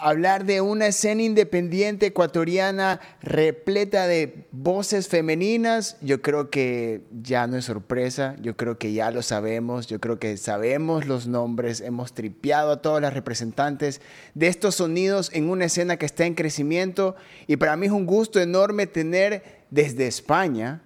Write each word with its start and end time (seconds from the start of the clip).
hablar 0.00 0.44
de 0.44 0.60
una 0.60 0.86
escena 0.88 1.22
independiente 1.22 2.06
ecuatoriana 2.06 3.00
repleta 3.22 4.06
de 4.06 4.46
voces 4.50 5.08
femeninas, 5.08 5.96
yo 6.00 6.22
creo 6.22 6.50
que 6.50 7.02
ya 7.22 7.46
no 7.46 7.56
es 7.56 7.66
sorpresa, 7.66 8.36
yo 8.40 8.56
creo 8.56 8.78
que 8.78 8.92
ya 8.92 9.10
lo 9.10 9.22
sabemos, 9.22 9.86
yo 9.86 10.00
creo 10.00 10.18
que 10.18 10.36
sabemos 10.36 11.06
los 11.06 11.26
nombres, 11.26 11.80
hemos 11.80 12.12
tripeado 12.14 12.72
a 12.72 12.82
todas 12.82 13.02
las 13.02 13.14
representantes 13.14 14.00
de 14.34 14.48
estos 14.48 14.76
sonidos 14.76 15.30
en 15.32 15.50
una 15.50 15.66
escena 15.66 15.96
que 15.96 16.06
está 16.06 16.24
en 16.24 16.34
crecimiento 16.34 17.16
y 17.46 17.56
para 17.56 17.76
mí 17.76 17.86
es 17.86 17.92
un 17.92 18.06
gusto 18.06 18.40
enorme 18.40 18.86
tener 18.86 19.60
desde 19.70 20.06
España 20.06 20.82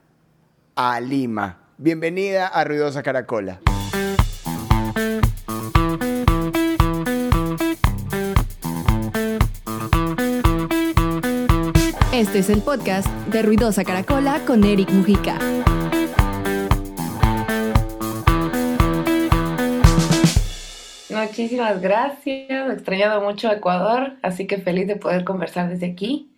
a 0.75 1.01
Lima. 1.01 1.61
Bienvenida 1.79 2.47
a 2.47 2.65
Ruidosa 2.65 3.03
Caracola. 3.03 3.61
Este 12.25 12.39
es 12.39 12.49
el 12.49 12.63
podcast 12.63 13.07
de 13.27 13.43
Ruidosa 13.43 13.85
Caracola 13.85 14.41
con 14.47 14.65
Eric 14.65 14.91
Mujica. 14.91 15.39
Muchísimas 21.11 21.83
gracias. 21.83 22.51
He 22.51 22.73
extrañado 22.73 23.21
mucho 23.21 23.53
Ecuador, 23.53 24.15
así 24.23 24.47
que 24.47 24.57
feliz 24.57 24.87
de 24.89 24.97
poder 24.97 25.25
conversar 25.25 25.69
desde 25.69 25.85
aquí 25.85 26.35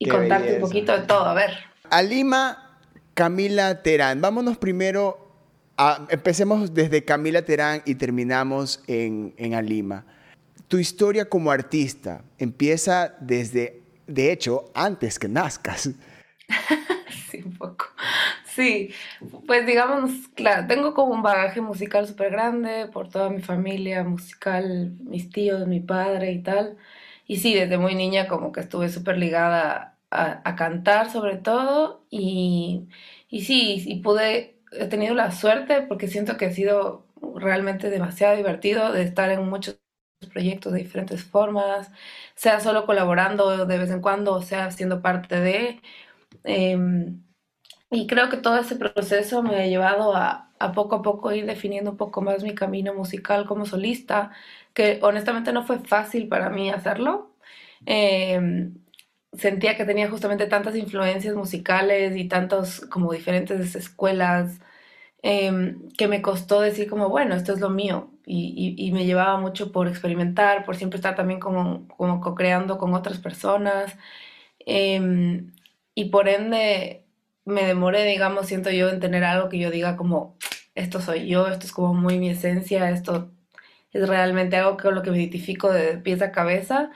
y 0.00 0.08
contarte 0.08 0.56
un 0.56 0.60
poquito 0.60 0.98
de 0.98 1.06
todo. 1.06 1.26
A 1.26 1.34
ver. 1.34 1.52
A 1.88 2.02
Lima, 2.02 2.80
Camila 3.14 3.84
Terán. 3.84 4.20
Vámonos 4.20 4.58
primero 4.58 5.32
a, 5.76 6.08
empecemos 6.10 6.74
desde 6.74 7.04
Camila 7.04 7.42
Terán 7.42 7.82
y 7.86 7.94
terminamos 7.94 8.82
en, 8.88 9.32
en 9.36 9.54
Alima. 9.54 10.06
Tu 10.66 10.78
historia 10.78 11.28
como 11.28 11.52
artista 11.52 12.24
empieza 12.38 13.14
desde 13.20 13.81
de 14.06 14.32
hecho, 14.32 14.70
antes 14.74 15.18
que 15.18 15.28
nazcas. 15.28 15.90
sí, 17.30 17.42
un 17.44 17.56
poco. 17.56 17.86
Sí, 18.54 18.92
pues 19.46 19.66
digamos, 19.66 20.10
claro, 20.34 20.66
tengo 20.66 20.92
como 20.94 21.14
un 21.14 21.22
bagaje 21.22 21.60
musical 21.62 22.06
súper 22.06 22.30
grande 22.32 22.86
por 22.92 23.08
toda 23.08 23.30
mi 23.30 23.40
familia 23.40 24.04
musical, 24.04 24.92
mis 25.00 25.30
tíos, 25.30 25.66
mi 25.66 25.80
padre 25.80 26.32
y 26.32 26.42
tal. 26.42 26.76
Y 27.26 27.38
sí, 27.38 27.54
desde 27.54 27.78
muy 27.78 27.94
niña 27.94 28.28
como 28.28 28.52
que 28.52 28.60
estuve 28.60 28.88
súper 28.90 29.16
ligada 29.18 29.98
a, 30.10 30.56
cantar 30.56 31.10
sobre 31.10 31.36
todo. 31.38 32.04
Y, 32.10 32.88
y 33.30 33.42
sí, 33.44 33.82
y 33.86 34.00
pude, 34.02 34.58
he 34.72 34.86
tenido 34.86 35.14
la 35.14 35.30
suerte 35.32 35.82
porque 35.82 36.08
siento 36.08 36.36
que 36.36 36.46
ha 36.46 36.52
sido 36.52 37.06
realmente 37.36 37.90
demasiado 37.90 38.36
divertido 38.36 38.92
de 38.92 39.02
estar 39.02 39.30
en 39.30 39.48
muchos 39.48 39.78
proyectos 40.26 40.72
de 40.72 40.80
diferentes 40.80 41.24
formas, 41.24 41.90
sea 42.34 42.60
solo 42.60 42.86
colaborando 42.86 43.66
de 43.66 43.78
vez 43.78 43.90
en 43.90 44.00
cuando, 44.00 44.34
o 44.34 44.42
sea 44.42 44.70
siendo 44.70 45.02
parte 45.02 45.40
de. 45.40 45.80
Em, 46.44 47.22
y 47.90 48.06
creo 48.06 48.30
que 48.30 48.38
todo 48.38 48.58
ese 48.58 48.76
proceso 48.76 49.42
me 49.42 49.56
ha 49.62 49.66
llevado 49.66 50.14
a, 50.16 50.50
a, 50.58 50.72
poco 50.72 50.96
a 50.96 51.02
poco 51.02 51.32
ir 51.32 51.46
definiendo 51.46 51.90
un 51.92 51.96
poco 51.96 52.22
más 52.22 52.42
mi 52.42 52.54
camino 52.54 52.94
musical 52.94 53.46
como 53.46 53.66
solista, 53.66 54.32
que 54.74 54.98
honestamente 55.02 55.52
no 55.52 55.64
fue 55.66 55.80
fácil 55.80 56.28
para 56.28 56.50
mí 56.50 56.70
hacerlo. 56.70 57.34
Em, 57.86 58.74
sentía 59.32 59.76
que 59.76 59.84
tenía 59.84 60.10
justamente 60.10 60.46
tantas 60.46 60.76
influencias 60.76 61.34
musicales 61.34 62.16
y 62.16 62.28
tantos 62.28 62.80
como 62.90 63.12
diferentes 63.12 63.74
escuelas 63.74 64.60
em, 65.22 65.88
que 65.96 66.08
me 66.08 66.22
costó 66.22 66.60
decir 66.60 66.88
como, 66.90 67.08
bueno, 67.08 67.34
esto 67.34 67.52
es 67.52 67.60
lo 67.60 67.70
mío 67.70 68.10
y, 68.26 68.90
me 68.92 69.04
llevaba 69.06 69.38
mucho 69.38 69.72
por 69.72 69.88
experimentar, 69.88 70.64
por 70.64 70.76
siempre 70.76 70.96
estar 70.98 71.14
también 71.16 71.40
como, 71.40 71.88
como 71.88 72.20
co-creando 72.20 72.78
con 72.78 72.94
otras 72.94 73.18
personas. 73.18 73.96
Em, 74.60 75.52
y 75.94 76.06
por 76.06 76.28
ende 76.28 77.04
me 77.44 77.64
demoré, 77.64 78.04
digamos, 78.04 78.46
siento 78.46 78.70
yo, 78.70 78.88
en 78.90 79.00
tener 79.00 79.24
algo 79.24 79.48
que 79.48 79.58
yo 79.58 79.70
diga 79.70 79.96
como, 79.96 80.36
esto 80.74 81.00
soy 81.00 81.28
yo, 81.28 81.48
esto 81.48 81.66
es 81.66 81.72
como 81.72 81.94
muy 81.94 82.18
mi 82.18 82.30
esencia, 82.30 82.90
esto 82.90 83.30
es 83.92 84.08
realmente 84.08 84.56
algo 84.56 84.76
con 84.76 84.94
lo 84.94 85.02
que 85.02 85.10
me 85.10 85.18
identifico 85.18 85.72
de 85.72 85.98
pies 85.98 86.22
a 86.22 86.32
cabeza. 86.32 86.90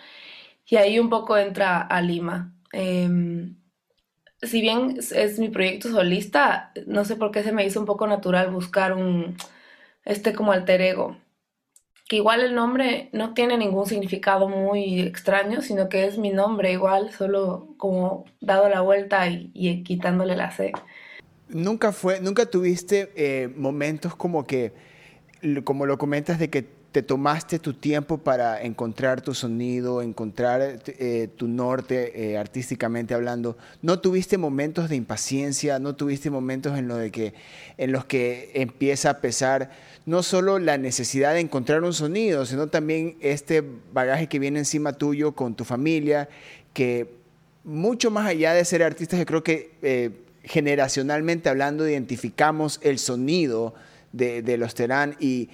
Y 0.66 0.76
ahí 0.76 0.98
un 0.98 1.10
poco 1.10 1.36
entra 1.38 1.80
a 1.80 2.00
Lima. 2.02 2.54
Em, 2.72 3.56
si 4.42 4.60
bien 4.60 4.98
es 4.98 5.38
mi 5.38 5.48
proyecto 5.48 5.90
solista, 5.90 6.72
no 6.86 7.04
sé 7.04 7.16
por 7.16 7.30
qué 7.30 7.42
se 7.42 7.52
me 7.52 7.66
hizo 7.66 7.80
un 7.80 7.86
poco 7.86 8.06
natural 8.06 8.50
buscar 8.50 8.92
un, 8.92 9.36
este 10.04 10.32
como 10.32 10.52
alter 10.52 10.80
ego. 10.80 11.16
Que 12.08 12.16
igual 12.16 12.40
el 12.40 12.54
nombre 12.54 13.08
no 13.12 13.34
tiene 13.34 13.58
ningún 13.58 13.86
significado 13.86 14.48
muy 14.48 15.00
extraño, 15.00 15.60
sino 15.60 15.88
que 15.88 16.06
es 16.06 16.18
mi 16.18 16.30
nombre 16.30 16.70
igual, 16.70 17.10
solo 17.10 17.74
como 17.78 18.26
dado 18.40 18.68
la 18.68 18.80
vuelta 18.80 19.28
y, 19.28 19.82
quitándole 19.82 20.36
la 20.36 20.52
C. 20.52 20.72
Nunca 21.48 21.90
fue, 21.90 22.20
nunca 22.20 22.46
tuviste 22.46 23.12
eh, 23.16 23.48
momentos 23.56 24.14
como 24.14 24.46
que, 24.46 24.72
como 25.64 25.86
lo 25.86 25.98
comentas, 25.98 26.38
de 26.38 26.48
que 26.48 26.75
te 26.96 27.02
tomaste 27.02 27.58
tu 27.58 27.74
tiempo 27.74 28.16
para 28.16 28.62
encontrar 28.62 29.20
tu 29.20 29.34
sonido, 29.34 30.00
encontrar 30.00 30.80
eh, 30.86 31.28
tu 31.36 31.46
norte 31.46 32.30
eh, 32.32 32.38
artísticamente 32.38 33.12
hablando. 33.12 33.58
¿No 33.82 33.98
tuviste 33.98 34.38
momentos 34.38 34.88
de 34.88 34.96
impaciencia? 34.96 35.78
¿No 35.78 35.94
tuviste 35.94 36.30
momentos 36.30 36.78
en, 36.78 36.88
lo 36.88 36.96
de 36.96 37.10
que, 37.10 37.34
en 37.76 37.92
los 37.92 38.06
que 38.06 38.50
empieza 38.54 39.10
a 39.10 39.18
pesar 39.18 39.72
no 40.06 40.22
solo 40.22 40.58
la 40.58 40.78
necesidad 40.78 41.34
de 41.34 41.40
encontrar 41.40 41.84
un 41.84 41.92
sonido, 41.92 42.46
sino 42.46 42.68
también 42.68 43.18
este 43.20 43.62
bagaje 43.92 44.26
que 44.26 44.38
viene 44.38 44.60
encima 44.60 44.94
tuyo 44.94 45.32
con 45.32 45.54
tu 45.54 45.64
familia, 45.64 46.30
que 46.72 47.10
mucho 47.62 48.10
más 48.10 48.26
allá 48.26 48.54
de 48.54 48.64
ser 48.64 48.82
artistas, 48.82 49.18
yo 49.18 49.26
creo 49.26 49.44
que 49.44 49.72
eh, 49.82 50.12
generacionalmente 50.44 51.50
hablando 51.50 51.86
identificamos 51.86 52.80
el 52.82 52.98
sonido 52.98 53.74
de, 54.12 54.40
de 54.40 54.56
los 54.56 54.74
Terán 54.74 55.14
y 55.20 55.50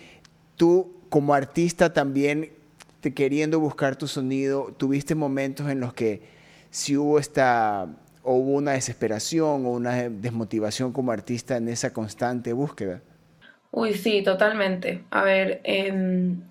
tú 0.62 0.92
como 1.08 1.34
artista 1.34 1.92
también 1.92 2.52
te 3.00 3.12
queriendo 3.12 3.58
buscar 3.58 3.96
tu 3.96 4.06
sonido, 4.06 4.72
tuviste 4.78 5.16
momentos 5.16 5.68
en 5.68 5.80
los 5.80 5.92
que 5.92 6.22
si 6.70 6.96
hubo 6.96 7.18
esta 7.18 7.88
o 8.22 8.34
hubo 8.34 8.52
una 8.52 8.70
desesperación 8.70 9.66
o 9.66 9.70
una 9.70 10.08
desmotivación 10.08 10.92
como 10.92 11.10
artista 11.10 11.56
en 11.56 11.68
esa 11.68 11.92
constante 11.92 12.52
búsqueda. 12.52 13.00
Uy, 13.72 13.94
sí, 13.94 14.22
totalmente. 14.22 15.02
A 15.10 15.24
ver, 15.24 15.62
em, 15.64 16.44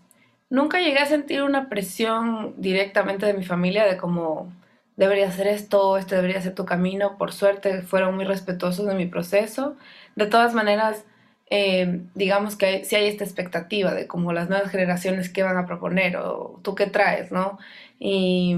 nunca 0.49 0.81
llegué 0.81 0.99
a 0.99 1.05
sentir 1.05 1.43
una 1.43 1.69
presión 1.69 2.53
directamente 2.57 3.25
de 3.25 3.33
mi 3.33 3.45
familia 3.45 3.85
de 3.85 3.95
cómo 3.95 4.51
debería 4.97 5.29
hacer 5.29 5.47
esto, 5.47 5.97
este 5.97 6.17
debería 6.17 6.41
ser 6.41 6.53
tu 6.53 6.65
camino. 6.65 7.17
Por 7.17 7.31
suerte 7.31 7.81
fueron 7.83 8.15
muy 8.15 8.25
respetuosos 8.25 8.85
de 8.87 8.93
mi 8.93 9.05
proceso. 9.05 9.77
De 10.17 10.25
todas 10.25 10.53
maneras, 10.53 11.05
eh, 11.51 12.01
digamos 12.15 12.55
que 12.55 12.85
si 12.85 12.95
hay 12.95 13.07
esta 13.07 13.25
expectativa 13.25 13.93
de 13.93 14.07
como 14.07 14.33
las 14.33 14.49
nuevas 14.49 14.71
generaciones 14.71 15.29
qué 15.29 15.43
van 15.43 15.57
a 15.57 15.67
proponer 15.67 16.17
o 16.17 16.59
tú 16.63 16.75
qué 16.75 16.87
traes, 16.87 17.31
¿no? 17.31 17.59
Y, 17.99 18.55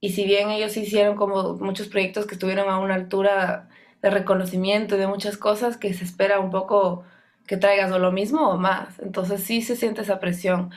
y 0.00 0.10
si 0.12 0.24
bien 0.24 0.50
ellos 0.50 0.76
hicieron 0.76 1.16
como 1.16 1.54
muchos 1.54 1.88
proyectos 1.88 2.26
que 2.26 2.34
estuvieron 2.34 2.68
a 2.68 2.78
una 2.78 2.94
altura 2.94 3.68
de 4.02 4.10
reconocimiento 4.10 4.96
y 4.96 4.98
de 4.98 5.06
muchas 5.06 5.36
cosas 5.38 5.76
que 5.78 5.94
se 5.94 6.04
espera 6.04 6.40
un 6.40 6.50
poco 6.50 7.04
que 7.46 7.56
traigas 7.56 7.90
o 7.92 7.98
lo 7.98 8.12
mismo 8.12 8.50
o 8.50 8.58
más, 8.58 8.98
entonces 9.00 9.42
sí 9.44 9.62
se 9.62 9.76
siente 9.76 10.02
esa 10.02 10.20
presión. 10.20 10.70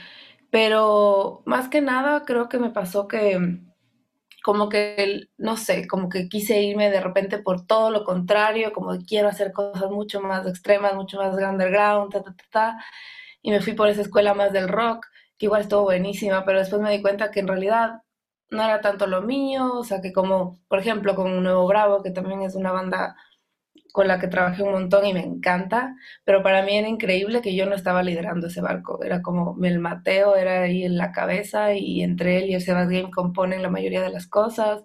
Pero 0.52 1.42
más 1.46 1.70
que 1.70 1.82
nada 1.82 2.26
creo 2.26 2.50
que 2.50 2.60
me 2.60 2.72
pasó 2.72 3.08
que 3.08 3.60
como 4.48 4.70
que, 4.70 5.28
no 5.38 5.58
sé, 5.58 5.88
como 5.90 6.08
que 6.08 6.30
quise 6.30 6.62
irme 6.62 6.90
de 6.90 7.02
repente 7.02 7.38
por 7.38 7.66
todo 7.68 7.92
lo 7.92 8.06
contrario, 8.06 8.72
como 8.72 8.98
que 8.98 9.04
quiero 9.04 9.28
hacer 9.28 9.52
cosas 9.52 9.92
mucho 9.92 10.22
más 10.22 10.48
extremas, 10.48 10.96
mucho 10.96 11.18
más 11.18 11.36
underground, 11.36 12.14
ta, 12.14 12.24
ta, 12.24 12.34
ta, 12.34 12.46
ta, 12.50 12.86
y 13.42 13.52
me 13.52 13.60
fui 13.60 13.74
por 13.74 13.90
esa 13.90 14.04
escuela 14.04 14.34
más 14.34 14.54
del 14.54 14.70
rock, 14.70 15.06
que 15.38 15.48
igual 15.48 15.64
estuvo 15.64 15.84
buenísima, 15.84 16.46
pero 16.46 16.60
después 16.60 16.82
me 16.82 16.92
di 16.92 17.02
cuenta 17.02 17.30
que 17.30 17.42
en 17.42 17.50
realidad 17.50 18.04
no 18.50 18.64
era 18.64 18.80
tanto 18.80 19.06
lo 19.06 19.22
mío, 19.22 19.74
o 19.74 19.84
sea, 19.84 20.00
que 20.02 20.14
como, 20.14 20.62
por 20.70 20.80
ejemplo, 20.80 21.14
con 21.16 21.44
Nuevo 21.44 21.68
Bravo, 21.68 22.02
que 22.02 22.12
también 22.12 22.42
es 22.42 22.56
una 22.56 22.72
banda 22.72 23.18
con 23.98 24.08
la 24.08 24.20
que 24.20 24.28
trabajé 24.28 24.62
un 24.62 24.74
montón 24.74 25.08
y 25.08 25.14
me 25.14 25.22
encanta, 25.22 25.96
pero 26.24 26.44
para 26.44 26.62
mí 26.62 26.78
era 26.78 26.88
increíble 26.88 27.42
que 27.42 27.56
yo 27.56 27.66
no 27.66 27.74
estaba 27.74 28.04
liderando 28.04 28.46
ese 28.46 28.62
barco, 28.62 29.02
era 29.04 29.24
como 29.24 29.58
el 29.66 29.80
Mateo 29.80 30.36
era 30.36 30.62
ahí 30.62 30.84
en 30.84 30.98
la 30.98 31.12
cabeza 31.12 31.74
y 31.74 32.04
entre 32.04 32.38
él 32.38 32.46
y 32.52 32.54
el 32.54 32.62
Sebas 32.62 32.90
Game 32.90 33.10
componen 33.10 33.64
la 33.64 33.72
mayoría 33.72 34.04
de 34.04 34.12
las 34.12 34.28
cosas. 34.28 34.84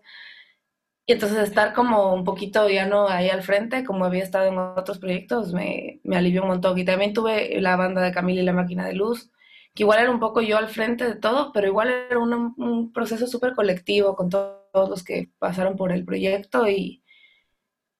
Y 1.04 1.12
entonces 1.12 1.38
estar 1.40 1.74
como 1.74 2.14
un 2.14 2.24
poquito 2.24 2.66
ya 2.70 2.86
no 2.86 3.06
ahí 3.06 3.28
al 3.28 3.42
frente, 3.42 3.84
como 3.84 4.06
había 4.06 4.22
estado 4.22 4.46
en 4.46 4.56
otros 4.56 4.98
proyectos, 4.98 5.52
me, 5.52 6.00
me 6.04 6.16
alivió 6.16 6.40
un 6.42 6.48
montón. 6.48 6.78
Y 6.78 6.84
también 6.86 7.12
tuve 7.12 7.60
la 7.60 7.76
banda 7.76 8.00
de 8.00 8.12
Camila 8.12 8.40
y 8.40 8.44
la 8.46 8.54
Máquina 8.54 8.86
de 8.86 8.94
Luz, 8.94 9.30
que 9.74 9.82
igual 9.82 10.00
era 10.00 10.10
un 10.10 10.20
poco 10.20 10.40
yo 10.40 10.56
al 10.56 10.68
frente 10.68 11.04
de 11.04 11.16
todo, 11.16 11.52
pero 11.52 11.66
igual 11.66 11.90
era 11.90 12.18
un, 12.18 12.92
proceso 12.94 13.26
súper 13.26 13.54
colectivo 13.54 14.16
con 14.16 14.30
todos 14.30 14.88
los 14.88 15.04
que 15.04 15.30
pasaron 15.38 15.76
por 15.76 15.92
el 15.92 16.04
proyecto 16.06 16.66
y, 16.66 17.01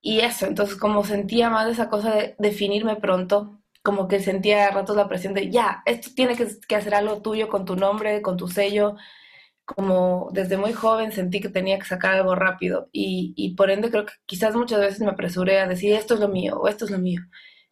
y 0.02 0.20
eso, 0.20 0.46
entonces 0.46 0.76
como 0.76 1.04
sentía 1.04 1.48
más 1.48 1.68
esa 1.70 1.88
cosa 1.88 2.14
de 2.14 2.34
definirme 2.38 2.96
pronto, 2.96 3.60
como 3.82 4.08
que 4.08 4.20
sentía 4.20 4.66
a 4.66 4.70
ratos 4.72 4.96
la 4.96 5.08
presión 5.08 5.32
de, 5.32 5.50
ya, 5.50 5.82
esto 5.86 6.10
tiene 6.14 6.36
que, 6.36 6.74
hacer 6.74 6.94
algo 6.94 7.22
tuyo 7.22 7.48
con 7.48 7.64
tu 7.64 7.76
nombre, 7.76 8.20
con 8.20 8.36
tu 8.36 8.48
sello, 8.48 8.96
como 9.64 10.28
desde 10.32 10.56
muy 10.56 10.72
joven 10.72 11.12
sentí 11.12 11.40
que 11.40 11.48
tenía 11.48 11.78
que 11.78 11.86
sacar 11.86 12.14
algo 12.14 12.34
rápido 12.34 12.88
y, 12.92 13.32
y 13.36 13.54
por 13.54 13.70
ende 13.70 13.90
creo 13.90 14.06
que 14.06 14.14
quizás 14.26 14.56
muchas 14.56 14.80
veces 14.80 15.00
me 15.00 15.10
apresuré 15.10 15.60
a 15.60 15.68
decir 15.68 15.94
esto 15.94 16.14
es 16.14 16.20
lo 16.20 16.28
mío 16.28 16.58
o 16.60 16.68
esto 16.68 16.84
es 16.84 16.90
lo 16.90 16.98
mío, 16.98 17.22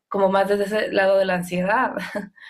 como 0.09 0.29
más 0.31 0.49
desde 0.49 0.65
ese 0.65 0.93
lado 0.93 1.19
de 1.19 1.25
la 1.25 1.35
ansiedad 1.35 1.94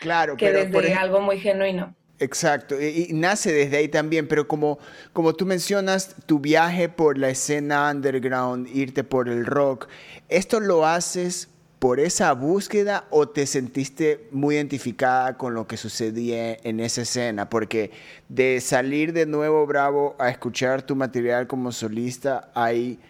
claro, 0.01 0.37
que 0.39 0.53
desde 0.53 0.95
algo 0.95 1.21
muy 1.21 1.39
genuino. 1.41 1.97
Exacto, 2.21 2.79
y, 2.79 3.09
nace 3.15 3.51
desde 3.51 3.79
ahí 3.79 3.89
también, 3.89 4.29
pero 4.29 4.47
como, 4.47 4.79
como 5.15 5.35
tú 5.35 5.47
mencionas, 5.47 6.15
tu 6.27 6.39
viaje 6.39 6.91
por 6.91 7.17
la 7.17 7.31
escena 7.31 7.91
underground, 7.91 8.69
irte 8.69 9.05
por 9.05 9.31
el 9.31 9.47
rock, 9.47 9.89
¿esto 10.29 10.61
lo 10.61 10.87
haces 10.87 11.49
por 11.79 11.99
esa 11.99 12.35
búsqueda 12.35 13.07
o 13.09 13.27
te 13.31 13.47
sentiste 13.47 14.29
muy 14.33 14.57
identificada 14.57 15.39
con 15.39 15.55
lo 15.55 15.67
que 15.67 15.79
sucedía 15.79 16.59
en 16.63 16.81
esa 16.81 17.03
escena? 17.03 17.49
Porque 17.49 17.91
de 18.29 18.61
salir 18.61 19.15
de 19.15 19.25
nuevo 19.25 19.67
Bravo 19.67 20.15
a 20.19 20.29
escuchar 20.29 20.83
tu 20.83 20.95
material 20.97 21.47
como 21.47 21.73
solista, 21.73 22.51
hay, 22.55 23.01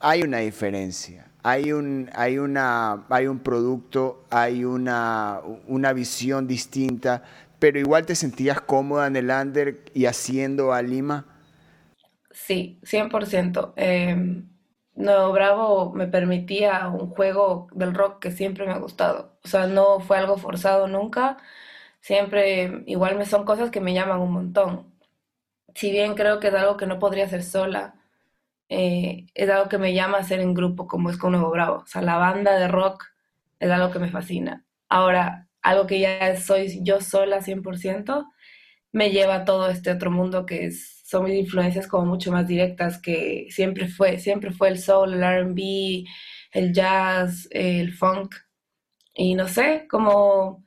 hay 0.00 0.22
una 0.22 0.38
diferencia. 0.40 1.26
Hay 1.42 1.72
un, 1.72 2.10
hay, 2.12 2.36
una, 2.36 3.04
hay 3.08 3.26
un 3.26 3.38
producto, 3.38 4.26
hay 4.28 4.66
una, 4.66 5.40
una 5.66 5.94
visión 5.94 6.46
distinta, 6.46 7.22
pero 7.60 7.78
igual 7.78 8.06
te 8.06 8.16
sentías 8.16 8.60
cómoda 8.60 9.06
en 9.06 9.16
el 9.16 9.30
under 9.30 9.84
y 9.94 10.06
haciendo 10.06 10.72
a 10.72 10.82
Lima. 10.82 11.26
Sí, 12.32 12.80
100%. 12.82 13.74
Eh, 13.76 14.16
no, 14.94 15.32
Bravo 15.32 15.92
me 15.94 16.06
permitía 16.08 16.88
un 16.88 17.08
juego 17.10 17.68
del 17.72 17.94
rock 17.94 18.20
que 18.20 18.30
siempre 18.30 18.66
me 18.66 18.72
ha 18.72 18.78
gustado. 18.78 19.38
O 19.44 19.48
sea, 19.48 19.66
no 19.66 20.00
fue 20.00 20.18
algo 20.18 20.36
forzado 20.38 20.88
nunca. 20.88 21.38
Siempre, 22.00 22.82
igual 22.86 23.16
me 23.18 23.26
son 23.26 23.44
cosas 23.44 23.70
que 23.70 23.80
me 23.80 23.94
llaman 23.94 24.20
un 24.20 24.32
montón. 24.32 24.94
Si 25.74 25.90
bien 25.92 26.14
creo 26.14 26.40
que 26.40 26.48
es 26.48 26.54
algo 26.54 26.76
que 26.76 26.86
no 26.86 26.98
podría 26.98 27.24
hacer 27.26 27.42
sola, 27.44 27.94
eh, 28.68 29.26
es 29.34 29.50
algo 29.50 29.68
que 29.68 29.78
me 29.78 29.94
llama 29.94 30.18
a 30.18 30.20
hacer 30.22 30.40
en 30.40 30.54
grupo, 30.54 30.86
como 30.88 31.10
es 31.10 31.18
con 31.18 31.32
Nuevo 31.32 31.50
Bravo. 31.50 31.78
O 31.84 31.86
sea, 31.86 32.02
la 32.02 32.16
banda 32.18 32.58
de 32.58 32.68
rock 32.68 33.06
es 33.60 33.70
algo 33.70 33.92
que 33.92 33.98
me 34.00 34.10
fascina. 34.10 34.66
Ahora, 34.88 35.49
algo 35.62 35.86
que 35.86 36.00
ya 36.00 36.36
soy 36.36 36.80
yo 36.82 37.00
sola 37.00 37.40
100%, 37.40 38.26
me 38.92 39.10
lleva 39.10 39.36
a 39.36 39.44
todo 39.44 39.70
este 39.70 39.90
otro 39.90 40.10
mundo 40.10 40.46
que 40.46 40.66
es 40.66 41.00
son 41.10 41.24
mis 41.24 41.34
influencias 41.34 41.88
como 41.88 42.06
mucho 42.06 42.30
más 42.30 42.46
directas 42.46 43.00
que 43.02 43.48
siempre 43.50 43.88
fue, 43.88 44.20
siempre 44.20 44.52
fue 44.52 44.68
el 44.68 44.78
soul, 44.78 45.14
el 45.14 45.24
RB, 45.24 46.04
el 46.52 46.72
jazz, 46.72 47.48
el 47.50 47.92
funk. 47.92 48.36
Y 49.12 49.34
no 49.34 49.48
sé, 49.48 49.88
como 49.90 50.62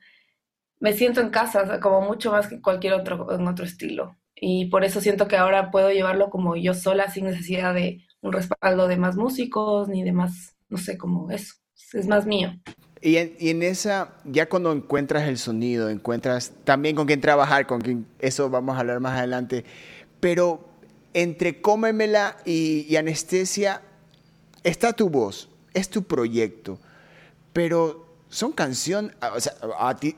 me 0.80 0.92
siento 0.92 1.22
en 1.22 1.30
casa, 1.30 1.80
como 1.80 2.02
mucho 2.02 2.30
más 2.30 2.46
que 2.46 2.60
cualquier 2.60 2.92
otro, 2.92 3.32
en 3.32 3.48
otro 3.48 3.64
estilo. 3.64 4.18
Y 4.36 4.66
por 4.66 4.84
eso 4.84 5.00
siento 5.00 5.28
que 5.28 5.38
ahora 5.38 5.70
puedo 5.70 5.90
llevarlo 5.90 6.28
como 6.28 6.56
yo 6.56 6.74
sola, 6.74 7.10
sin 7.10 7.24
necesidad 7.24 7.72
de 7.72 8.04
un 8.20 8.32
respaldo 8.32 8.86
de 8.86 8.98
más 8.98 9.16
músicos, 9.16 9.88
ni 9.88 10.02
de 10.02 10.12
más, 10.12 10.56
no 10.68 10.76
sé, 10.76 10.98
como 10.98 11.30
eso. 11.30 11.54
Es 11.94 12.06
más 12.06 12.26
mío. 12.26 12.52
Y 13.04 13.18
en, 13.18 13.36
y 13.38 13.50
esa, 13.66 14.14
ya 14.24 14.48
cuando 14.48 14.72
encuentras 14.72 15.28
el 15.28 15.36
sonido, 15.36 15.90
encuentras 15.90 16.52
también 16.64 16.96
con 16.96 17.06
quién 17.06 17.20
trabajar, 17.20 17.66
con 17.66 17.82
quién, 17.82 18.06
eso 18.18 18.48
vamos 18.48 18.76
a 18.76 18.80
hablar 18.80 18.98
más 18.98 19.18
adelante, 19.18 19.62
pero 20.20 20.66
entre 21.12 21.60
Cómemela 21.60 22.38
y, 22.46 22.96
Anestesia 22.96 23.82
está 24.62 24.94
tu 24.94 25.10
voz, 25.10 25.50
es 25.74 25.90
tu 25.90 26.04
proyecto, 26.04 26.78
pero 27.52 28.06
son 28.30 28.52
canciones, 28.52 29.14
o 29.34 29.38
sea, 29.38 29.52
a 29.78 29.94
ti, 29.96 30.16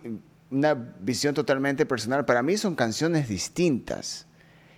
una 0.53 0.75
visión 0.75 1.35
totalmente 1.35 1.87
personal, 1.87 2.25
para 2.25 2.45
mí 2.45 2.57
son 2.57 2.77
canciones 2.77 3.29
distintas, 3.29 4.29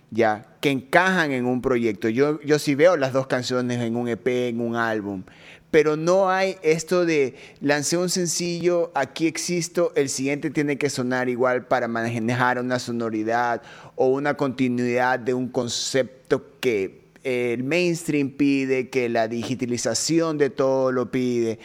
ya, 0.09 0.47
que 0.61 0.71
encajan 0.71 1.31
en 1.31 1.45
un 1.45 1.61
proyecto. 1.61 2.09
Yo, 2.09 2.41
yo 2.41 2.57
sí 2.57 2.73
veo 2.73 2.97
las 2.97 3.13
dos 3.13 3.27
canciones 3.27 3.79
en 3.79 3.95
un 3.95 4.07
EP, 4.07 4.49
en 4.49 4.61
un 4.61 4.75
álbum, 4.75 5.21
pero 5.71 5.95
no 5.95 6.29
hay 6.29 6.57
esto 6.63 7.05
de 7.05 7.35
lancé 7.61 7.97
un 7.97 8.09
sencillo, 8.09 8.91
aquí 8.95 9.27
existo, 9.27 9.91
el 9.95 10.09
siguiente 10.09 10.49
tiene 10.49 10.77
que 10.77 10.89
sonar 10.89 11.29
igual 11.29 11.65
para 11.65 11.87
manejar 11.87 12.59
una 12.59 12.79
sonoridad 12.79 13.61
o 13.95 14.07
una 14.07 14.35
continuidad 14.35 15.19
de 15.19 15.33
un 15.33 15.49
concepto 15.49 16.59
que 16.59 17.09
el 17.23 17.63
mainstream 17.63 18.31
pide, 18.31 18.89
que 18.89 19.09
la 19.09 19.27
digitalización 19.27 20.37
de 20.37 20.49
todo 20.49 20.91
lo 20.91 21.11
pide. 21.11 21.59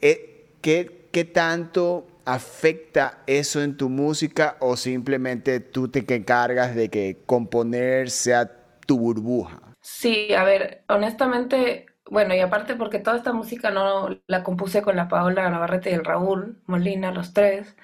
Eh, 0.00 0.46
¿Qué, 0.60 1.08
qué 1.12 1.24
tanto 1.24 2.06
afecta 2.24 3.22
eso 3.26 3.62
en 3.62 3.76
tu 3.76 3.88
música 3.88 4.56
o 4.60 4.76
simplemente 4.76 5.60
tú 5.60 5.88
te 5.88 6.04
encargas 6.14 6.74
de 6.74 6.88
que 6.88 7.18
componer 7.26 8.10
sea 8.10 8.50
tu 8.86 8.98
burbuja? 8.98 9.60
Sí, 9.80 10.32
a 10.32 10.42
ver, 10.42 10.82
honestamente 10.88 11.86
bueno, 12.10 12.34
y 12.34 12.40
aparte 12.40 12.76
porque 12.76 12.98
toda 13.00 13.16
esta 13.16 13.32
música 13.32 13.70
no 13.70 14.08
la 14.26 14.42
compuse 14.42 14.82
con 14.82 14.96
la 14.96 15.08
Paola 15.08 15.50
Navarrete 15.50 15.90
y 15.90 15.94
el 15.94 16.04
Raúl 16.04 16.62
Molina, 16.66 17.10
los 17.12 17.32
tres. 17.32 17.76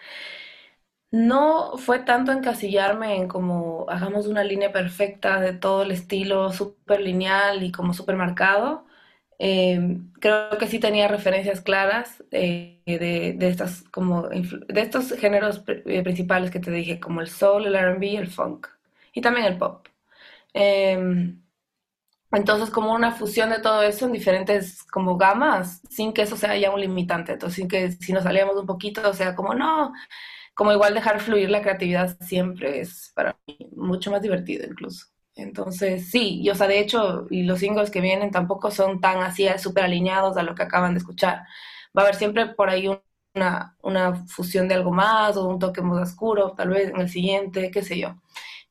No 1.10 1.76
fue 1.76 1.98
tanto 2.00 2.32
encasillarme 2.32 3.16
en 3.16 3.28
como 3.28 3.84
hagamos 3.90 4.26
una 4.26 4.44
línea 4.44 4.72
perfecta 4.72 5.40
de 5.40 5.52
todo 5.52 5.82
el 5.82 5.90
estilo 5.90 6.50
súper 6.52 7.00
lineal 7.02 7.62
y 7.62 7.70
como 7.70 7.92
súper 7.92 8.16
marcado. 8.16 8.86
Eh, 9.38 9.98
creo 10.20 10.56
que 10.58 10.68
sí 10.68 10.78
tenía 10.78 11.08
referencias 11.08 11.60
claras 11.60 12.22
eh, 12.30 12.80
de, 12.86 13.34
de, 13.36 13.48
estas 13.48 13.82
como 13.90 14.28
de 14.28 14.80
estos 14.80 15.12
géneros 15.18 15.64
eh, 15.66 16.02
principales 16.02 16.50
que 16.50 16.60
te 16.60 16.70
dije, 16.70 17.00
como 17.00 17.20
el 17.20 17.28
soul, 17.28 17.66
el 17.66 17.74
R&B, 17.76 18.16
el 18.16 18.28
funk 18.28 18.68
y 19.12 19.20
también 19.20 19.46
el 19.46 19.58
pop. 19.58 19.86
Entonces, 22.32 22.70
como 22.70 22.94
una 22.94 23.12
fusión 23.12 23.50
de 23.50 23.60
todo 23.60 23.82
eso 23.82 24.06
en 24.06 24.12
diferentes 24.12 24.82
como 24.84 25.16
gamas, 25.18 25.82
sin 25.90 26.12
que 26.14 26.22
eso 26.22 26.36
sea 26.36 26.56
ya 26.56 26.70
un 26.70 26.80
limitante. 26.80 27.32
Entonces, 27.32 27.56
sin 27.56 27.68
que 27.68 27.92
si 27.92 28.12
nos 28.12 28.24
salíamos 28.24 28.56
un 28.56 28.66
poquito, 28.66 29.08
o 29.08 29.12
sea, 29.14 29.34
como 29.36 29.54
no, 29.54 29.92
como 30.54 30.72
igual 30.72 30.94
dejar 30.94 31.20
fluir 31.20 31.50
la 31.50 31.62
creatividad 31.62 32.16
siempre 32.20 32.80
es 32.80 33.12
para 33.14 33.38
mí 33.46 33.58
mucho 33.76 34.10
más 34.10 34.22
divertido 34.22 34.66
incluso. 34.66 35.06
Entonces, 35.34 36.10
sí, 36.10 36.40
y 36.42 36.50
o 36.50 36.54
sea, 36.54 36.68
de 36.68 36.80
hecho, 36.80 37.26
y 37.30 37.44
los 37.44 37.60
singles 37.60 37.90
que 37.90 38.00
vienen 38.00 38.30
tampoco 38.30 38.70
son 38.70 39.00
tan 39.00 39.22
así 39.22 39.46
súper 39.58 39.84
alineados 39.84 40.36
a 40.36 40.42
lo 40.42 40.54
que 40.54 40.62
acaban 40.64 40.94
de 40.94 40.98
escuchar. 41.00 41.42
Va 41.96 42.02
a 42.02 42.04
haber 42.04 42.14
siempre 42.16 42.46
por 42.54 42.70
ahí 42.70 42.88
una, 43.34 43.76
una 43.82 44.14
fusión 44.26 44.68
de 44.68 44.74
algo 44.74 44.92
más 44.92 45.36
o 45.36 45.48
un 45.48 45.58
toque 45.58 45.82
más 45.82 46.10
oscuro, 46.10 46.52
tal 46.52 46.70
vez 46.70 46.90
en 46.90 47.00
el 47.00 47.08
siguiente, 47.08 47.70
qué 47.70 47.82
sé 47.82 47.98
yo. 47.98 48.16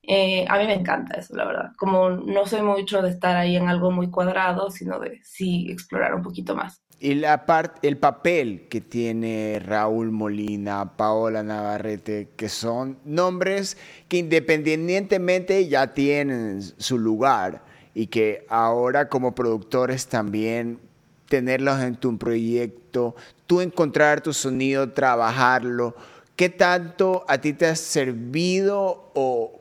Eh, 0.04 0.46
a 0.50 0.58
mí 0.58 0.66
me 0.66 0.74
encanta 0.74 1.20
eso, 1.20 1.36
la 1.36 1.46
verdad. 1.46 1.72
Como 1.78 2.10
no 2.10 2.46
soy 2.46 2.62
mucho 2.62 3.02
de 3.02 3.10
estar 3.10 3.38
ahí 3.38 3.56
en 3.56 3.68
algo 3.68 3.92
muy 3.92 4.10
cuadrado, 4.10 4.72
sino 4.72 5.00
de 5.00 5.20
sí 5.24 5.68
explorar 5.70 6.16
un 6.16 6.24
poquito 6.24 6.56
más. 6.56 6.82
Y 7.00 7.16
la 7.16 7.48
parte, 7.48 7.88
el 7.88 7.98
papel 7.98 8.68
que 8.70 8.80
tiene 8.80 9.60
Raúl 9.66 10.12
Molina, 10.12 10.96
Paola 10.98 11.42
Navarrete, 11.42 12.30
que 12.36 12.48
son 12.48 13.00
nombres 13.06 13.76
que 14.08 14.18
independientemente 14.18 15.68
ya 15.68 15.94
tienen 15.94 16.62
su 16.62 17.00
lugar 17.00 17.64
y 17.96 18.08
que 18.08 18.46
ahora 18.50 19.10
como 19.10 19.34
productores 19.34 20.08
también 20.08 20.80
tenerlos 21.28 21.82
en 21.82 21.96
tu 21.96 22.18
proyecto, 22.18 23.16
tú 23.48 23.62
encontrar 23.62 24.22
tu 24.22 24.34
sonido, 24.34 24.92
trabajarlo, 24.92 25.96
¿qué 26.36 26.50
tanto 26.50 27.26
a 27.28 27.40
ti 27.40 27.54
te 27.54 27.66
ha 27.66 27.76
servido 27.76 29.12
o 29.16 29.61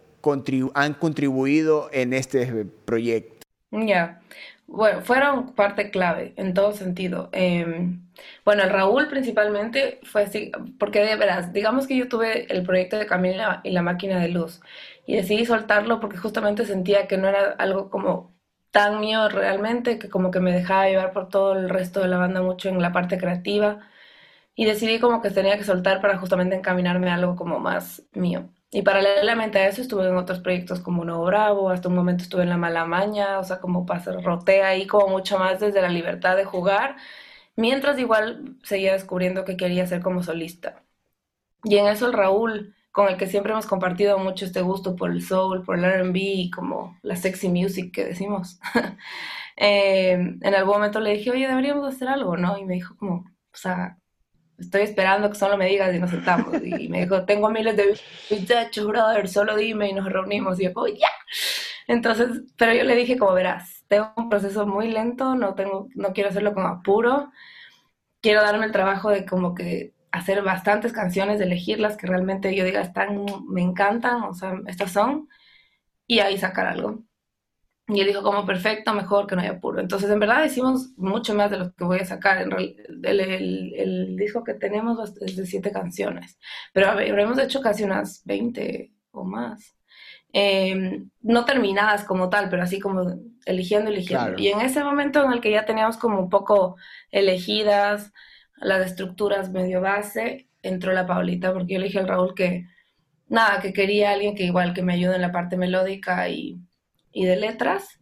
han 0.75 0.95
contribuido 0.95 1.89
en 1.93 2.13
este 2.13 2.67
proyecto? 2.85 3.47
Ya, 3.71 4.21
bueno, 4.67 5.01
fueron 5.03 5.53
parte 5.55 5.91
clave 5.91 6.33
en 6.37 6.55
todo 6.55 6.73
sentido. 6.73 7.29
Em, 7.33 8.03
bueno, 8.45 8.63
el 8.63 8.71
Raúl 8.71 9.09
principalmente 9.09 10.01
fue 10.05 10.23
así, 10.25 10.53
porque 10.79 11.01
de 11.01 11.17
veras, 11.17 11.53
digamos 11.53 11.87
que 11.87 11.97
yo 11.97 12.09
tuve 12.09 12.53
el 12.53 12.63
proyecto 12.65 12.97
de 12.99 13.07
Camila 13.07 13.61
y 13.65 13.71
la 13.71 13.83
máquina 13.83 14.21
de 14.21 14.29
luz 14.29 14.61
y 15.07 15.17
decidí 15.17 15.45
soltarlo 15.47 16.01
porque 16.01 16.17
justamente 16.19 16.65
sentía 16.67 17.09
que 17.09 17.19
no 17.19 17.29
era 17.29 17.51
algo 17.59 17.91
como 17.91 18.33
tan 18.71 19.01
mío 19.01 19.29
realmente, 19.29 19.99
que 19.99 20.09
como 20.09 20.31
que 20.31 20.41
me 20.41 20.53
dejaba 20.53 20.89
llevar 20.89 21.13
por 21.13 21.29
todo 21.29 21.55
el 21.55 21.69
resto 21.69 22.01
de 22.01 22.09
la 22.09 22.19
banda 22.19 22.43
mucho 22.43 22.69
en 22.69 22.81
la 22.81 22.93
parte 22.93 23.19
creativa 23.19 23.81
y 24.55 24.67
decidí 24.67 25.01
como 25.01 25.23
que 25.23 25.31
tenía 25.31 25.59
que 25.59 25.65
soltar 25.65 26.01
para 26.01 26.19
justamente 26.19 26.57
encaminarme 26.57 27.11
a 27.11 27.15
algo 27.17 27.37
como 27.37 27.59
más 27.61 28.03
mío. 28.13 28.49
Y 28.73 28.83
paralelamente 28.83 29.59
a 29.59 29.67
eso 29.69 29.83
estuve 29.83 30.07
en 30.09 30.17
otros 30.17 30.39
proyectos 30.41 30.81
como 30.81 31.05
Nuevo 31.05 31.25
Bravo, 31.25 31.71
hasta 31.71 31.89
un 31.89 31.97
momento 31.97 32.23
estuve 32.25 32.45
en 32.45 32.51
La 32.51 32.57
Malamaña, 32.57 33.39
o 33.41 33.45
sea, 33.45 33.61
como 33.61 33.85
pasar 33.87 34.23
rotea 34.23 34.69
ahí 34.69 34.87
como 34.87 35.09
mucho 35.09 35.39
más 35.41 35.59
desde 35.61 35.83
la 35.83 35.89
libertad 35.89 36.37
de 36.37 36.45
jugar, 36.45 36.97
mientras 37.57 37.99
igual 37.99 38.59
seguía 38.65 38.93
descubriendo 38.95 39.45
que 39.45 39.57
quería 39.57 39.87
ser 39.87 40.03
como 40.03 40.23
solista. 40.23 40.85
Y 41.65 41.79
en 41.79 41.89
eso 41.89 42.07
el 42.09 42.15
Raúl, 42.15 42.75
con 42.93 43.09
el 43.09 43.19
que 43.19 43.29
siempre 43.29 43.53
hemos 43.53 43.67
compartido 43.67 44.19
mucho 44.19 44.47
este 44.47 44.63
gusto 44.63 44.97
por 44.97 45.11
el 45.13 45.23
soul, 45.23 45.65
por 45.65 45.79
el 45.79 45.85
RB 45.87 46.17
y 46.17 46.51
como 46.51 46.99
la 47.03 47.17
sexy 47.17 47.49
music 47.51 47.95
que 47.95 48.07
decimos, 48.07 48.61
eh, 49.59 50.13
en 50.43 50.57
algún 50.57 50.75
momento 50.77 51.01
le 51.01 51.13
dije, 51.15 51.33
oye, 51.33 51.49
deberíamos 51.49 51.87
hacer 51.95 52.09
algo, 52.09 52.37
¿no? 52.39 52.59
Y 52.59 52.67
me 52.67 52.75
dijo 52.77 52.97
como, 52.99 53.17
o 53.55 53.57
sea, 53.59 54.00
estoy 54.61 54.83
esperando 54.83 55.31
que 55.31 55.39
solo 55.39 55.57
me 55.57 55.67
digas 55.67 55.95
y 55.95 55.99
nos 55.99 56.11
sentamos. 56.11 56.55
Y 56.63 56.89
me 56.89 57.03
dijo, 57.03 57.25
tengo 57.25 57.51
miles 57.51 57.77
de 57.77 57.99
muchachos, 58.31 58.87
brother, 58.87 59.29
solo 59.29 59.57
dime 59.57 59.89
y 59.89 59.93
nos 59.95 60.11
reunimos. 60.11 60.61
Y 60.61 60.65
yo, 60.65 60.87
ya. 60.87 61.09
Entonces, 61.87 62.43
pero 62.57 62.75
yo 62.75 62.85
le 62.85 62.95
dije, 62.95 63.19
como 63.19 63.33
verás, 63.33 63.85
tengo 63.89 64.13
un 64.17 64.29
proceso 64.29 64.67
muy 64.67 64.89
lento, 64.89 65.35
no, 65.35 65.55
tengo, 65.55 65.89
no 65.95 66.13
quiero 66.13 66.31
hacerlo 66.31 66.55
con 66.55 66.67
apuro, 66.67 67.33
quiero 68.21 68.43
darme 68.43 68.67
el 68.67 68.73
trabajo 68.73 69.11
de 69.11 69.27
como 69.27 69.55
que 69.55 69.95
hacer 70.13 70.43
bastantes 70.43 70.93
canciones, 70.93 71.39
de 71.39 71.47
elegirlas 71.47 71.97
que 71.97 72.07
realmente 72.07 72.55
yo 72.55 72.65
diga, 72.65 72.81
están, 72.81 73.25
me 73.49 73.63
encantan, 73.63 74.23
o 74.23 74.35
sea, 74.35 74.55
estas 74.67 74.93
son, 74.93 75.29
y 76.07 76.21
ahí 76.21 76.39
sacar 76.39 76.67
algo. 76.67 77.05
Y 77.93 78.01
él 78.01 78.07
dijo 78.07 78.23
como 78.23 78.47
perfecto, 78.47 78.93
mejor 78.95 79.27
que 79.27 79.35
no 79.35 79.43
haya 79.43 79.53
apuro. 79.53 79.81
Entonces, 79.81 80.11
en 80.11 80.21
verdad 80.21 80.45
hicimos 80.45 80.91
mucho 80.97 81.35
más 81.35 81.51
de 81.51 81.59
lo 81.59 81.75
que 81.75 81.85
voy 81.85 81.99
a 81.99 82.05
sacar. 82.05 82.43
En 82.43 82.53
el, 82.53 82.77
el, 83.05 83.75
el, 83.75 84.17
disco 84.17 84.45
que 84.45 84.55
tenemos 84.55 84.99
es 85.21 85.37
de 85.37 85.47
siete 85.47 85.73
canciones, 85.73 86.39
pero 86.73 86.91
habremos 86.91 87.39
hecho 87.39 87.61
casi 87.61 87.85
unas 87.85 88.25
20 88.25 88.93
o 89.13 89.25
más. 89.25 89.75
Eh, 90.33 91.03
no 91.23 91.45
terminadas 91.45 92.05
como 92.05 92.29
tal, 92.29 92.49
pero 92.49 92.63
así 92.63 92.79
como 92.79 93.21
eligiendo, 93.45 93.91
eligiendo. 93.91 94.41
Y 94.41 94.49
en 94.49 94.61
ese 94.61 94.85
momento 94.85 95.25
en 95.25 95.33
el 95.33 95.41
que 95.41 95.51
ya 95.51 95.65
teníamos 95.65 95.97
como 95.97 96.21
un 96.21 96.31
poco 96.31 96.77
elegidas 97.11 98.13
las 98.57 98.87
estructuras 98.87 99.51
medio 99.51 99.81
base, 99.81 100.49
entró 100.63 100.93
la 100.93 101.07
Paulita, 101.07 101.53
porque 101.53 101.75
yo 101.75 101.81
le 101.81 101.87
dije 101.87 101.99
al 101.99 102.09
Raúl 102.09 102.35
que 102.35 102.67
nada, 103.29 103.61
que 103.61 103.73
quería 103.73 104.13
alguien 104.13 104.35
que 104.35 104.45
igual 104.45 104.75
que 104.75 104.83
me 104.83 104.93
ayude 104.93 105.17
en 105.17 105.23
la 105.23 105.33
parte 105.33 105.57
melódica 105.57 106.29
y, 106.29 106.61
y 107.13 107.27
de 107.27 107.37
letras. 107.37 108.01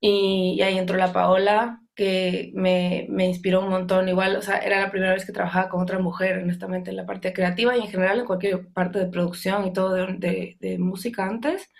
Y, 0.00 0.60
ahí 0.62 0.78
entró 0.78 0.96
la 0.96 1.12
Paola, 1.12 1.80
que 1.94 2.52
me, 2.54 3.06
me, 3.10 3.26
inspiró 3.26 3.60
un 3.60 3.70
montón. 3.70 4.08
Igual, 4.08 4.36
o 4.36 4.42
sea, 4.42 4.58
era 4.58 4.80
la 4.80 4.90
primera 4.90 5.14
vez 5.14 5.24
que 5.26 5.32
trabajaba 5.32 5.68
con 5.68 5.82
otra 5.82 5.98
mujer, 5.98 6.38
honestamente, 6.38 6.90
en 6.90 6.96
la 6.96 7.06
parte 7.06 7.32
creativa 7.32 7.76
y 7.76 7.80
en 7.80 7.88
general 7.88 8.20
en 8.20 8.26
cualquier 8.26 8.68
parte 8.72 8.98
de 8.98 9.06
producción 9.06 9.66
y 9.66 9.72
todo 9.72 9.94
de, 9.94 10.56
de, 10.60 10.78
música 10.78 11.26
antes. 11.26 11.70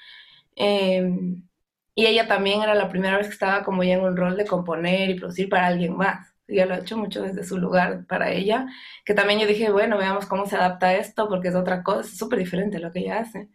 Em, 0.56 1.42
y 1.94 2.06
ella 2.06 2.28
también 2.28 2.62
era 2.62 2.74
la 2.74 2.88
primera 2.88 3.16
vez 3.18 3.28
que 3.28 3.34
estaba 3.34 3.64
como 3.64 3.82
ya 3.84 3.94
en 3.94 4.02
un 4.04 4.16
rol 4.16 4.36
de 4.36 4.46
componer 4.46 5.10
y 5.10 5.14
producir 5.18 5.48
para 5.48 5.66
alguien 5.66 5.96
más. 5.96 6.34
Ya 6.48 6.66
lo 6.66 6.74
ha 6.74 6.78
hecho 6.78 6.96
mucho 6.96 7.22
desde 7.22 7.44
su 7.44 7.58
lugar 7.58 8.06
para 8.06 8.30
ella, 8.32 8.66
que 9.04 9.14
también 9.14 9.40
yo 9.40 9.46
dije, 9.46 9.70
bueno, 9.70 9.98
veamos 9.98 10.26
cómo 10.26 10.46
se 10.46 10.56
adapta 10.56 10.94
esto, 10.94 11.28
porque 11.28 11.48
es 11.48 11.54
otra 11.56 11.82
cosa, 11.82 12.00
es 12.02 12.16
súper 12.18 12.38
diferente 12.38 12.78
lo 12.78 12.92
que 12.92 13.00
ella 13.00 13.20
hace. 13.20 13.48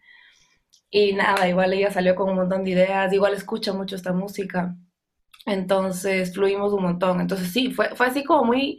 Y 0.94 1.14
nada, 1.14 1.48
igual 1.48 1.72
ella 1.72 1.90
salió 1.90 2.14
con 2.14 2.28
un 2.28 2.36
montón 2.36 2.64
de 2.64 2.72
ideas, 2.72 3.10
igual 3.14 3.32
escucha 3.32 3.72
mucho 3.72 3.96
esta 3.96 4.12
música. 4.12 4.76
Entonces 5.46 6.34
fluimos 6.34 6.74
un 6.74 6.82
montón. 6.82 7.22
Entonces 7.22 7.50
sí, 7.50 7.72
fue, 7.72 7.96
fue 7.96 8.06
así 8.06 8.22
como 8.22 8.44
muy, 8.44 8.78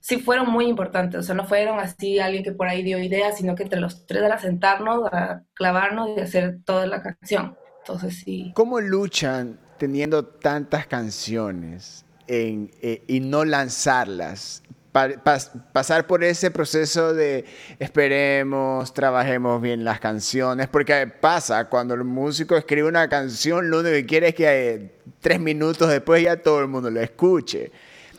sí 0.00 0.18
fueron 0.20 0.50
muy 0.50 0.64
importantes. 0.64 1.20
O 1.20 1.22
sea, 1.22 1.34
no 1.34 1.44
fueron 1.44 1.78
así 1.78 2.18
alguien 2.18 2.42
que 2.42 2.52
por 2.52 2.66
ahí 2.66 2.82
dio 2.82 2.98
ideas, 2.98 3.36
sino 3.36 3.54
que 3.54 3.64
entre 3.64 3.78
los 3.78 4.06
tres 4.06 4.22
era 4.22 4.38
sentarnos, 4.38 5.04
a 5.12 5.42
clavarnos 5.52 6.08
y 6.16 6.20
hacer 6.20 6.60
toda 6.64 6.86
la 6.86 7.02
canción. 7.02 7.58
Entonces 7.80 8.22
sí. 8.24 8.52
¿Cómo 8.54 8.80
luchan 8.80 9.60
teniendo 9.76 10.24
tantas 10.24 10.86
canciones 10.86 12.06
en, 12.26 12.70
eh, 12.80 13.04
y 13.06 13.20
no 13.20 13.44
lanzarlas? 13.44 14.62
Pasar 14.92 16.06
por 16.06 16.24
ese 16.24 16.50
proceso 16.50 17.14
de 17.14 17.44
esperemos, 17.78 18.92
trabajemos 18.92 19.62
bien 19.62 19.84
las 19.84 20.00
canciones, 20.00 20.68
porque 20.68 21.06
pasa, 21.06 21.68
cuando 21.68 21.94
el 21.94 22.04
músico 22.04 22.56
escribe 22.56 22.88
una 22.88 23.08
canción, 23.08 23.70
lo 23.70 23.80
único 23.80 23.94
que 23.94 24.06
quiere 24.06 24.28
es 24.28 24.34
que 24.34 24.46
eh, 24.48 24.94
tres 25.20 25.38
minutos 25.38 25.88
después 25.88 26.22
ya 26.22 26.42
todo 26.42 26.60
el 26.60 26.68
mundo 26.68 26.90
lo 26.90 27.00
escuche. 27.00 27.70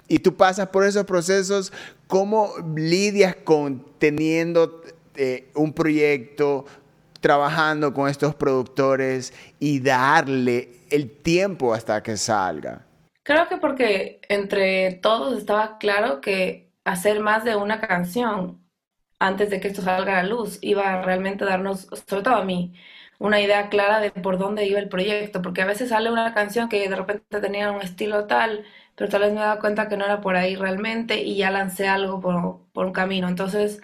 Y 0.08 0.20
tú 0.20 0.36
pasas 0.36 0.68
por 0.70 0.86
esos 0.86 1.06
procesos, 1.06 1.74
¿cómo 2.08 2.54
lidias 2.76 3.36
con 3.36 3.86
teniendo 3.98 4.82
eh, 5.16 5.50
un 5.56 5.74
proyecto, 5.74 6.66
trabajando 7.20 7.94
con 7.94 8.10
estos 8.10 8.34
productores 8.34 9.34
y 9.60 9.80
darle 9.80 10.70
el 10.90 11.10
tiempo 11.10 11.74
hasta 11.74 12.02
que 12.02 12.18
salga? 12.18 12.86
Creo 13.24 13.48
que 13.48 13.58
porque 13.58 14.22
entre 14.30 14.94
todos 14.96 15.38
estaba 15.38 15.78
claro 15.78 16.22
que 16.22 16.72
hacer 16.86 17.20
más 17.20 17.44
de 17.46 17.56
una 17.56 17.80
canción 17.80 18.66
antes 19.20 19.50
de 19.52 19.60
que 19.62 19.68
esto 19.70 19.82
salga 19.84 20.20
a 20.20 20.24
la 20.24 20.30
luz 20.30 20.58
iba 20.62 20.94
a 20.94 21.02
realmente 21.04 21.46
darnos, 21.46 21.88
sobre 22.10 22.24
todo 22.24 22.36
a 22.36 22.46
mí, 22.46 22.74
una 23.20 23.40
idea 23.42 23.70
clara 23.70 24.00
de 24.00 24.12
por 24.12 24.38
dónde 24.40 24.66
iba 24.66 24.80
el 24.80 24.90
proyecto, 24.90 25.42
porque 25.44 25.62
a 25.62 25.66
veces 25.68 25.90
sale 25.90 26.12
una 26.12 26.34
canción 26.34 26.70
que 26.70 26.90
de 26.90 26.96
repente 26.96 27.42
tenía 27.42 27.72
un 27.72 27.82
estilo 27.84 28.26
tal, 28.28 28.66
pero 28.96 29.10
tal 29.10 29.22
vez 29.22 29.32
me 29.34 29.40
he 29.40 29.44
dado 29.44 29.60
cuenta 29.62 29.88
que 29.90 29.98
no 29.98 30.06
era 30.06 30.22
por 30.22 30.36
ahí 30.36 30.56
realmente 30.56 31.22
y 31.24 31.38
ya 31.38 31.52
lancé 31.52 31.88
algo 31.88 32.20
por, 32.22 32.62
por 32.74 32.88
un 32.88 32.94
camino. 32.94 33.28
Entonces, 33.30 33.82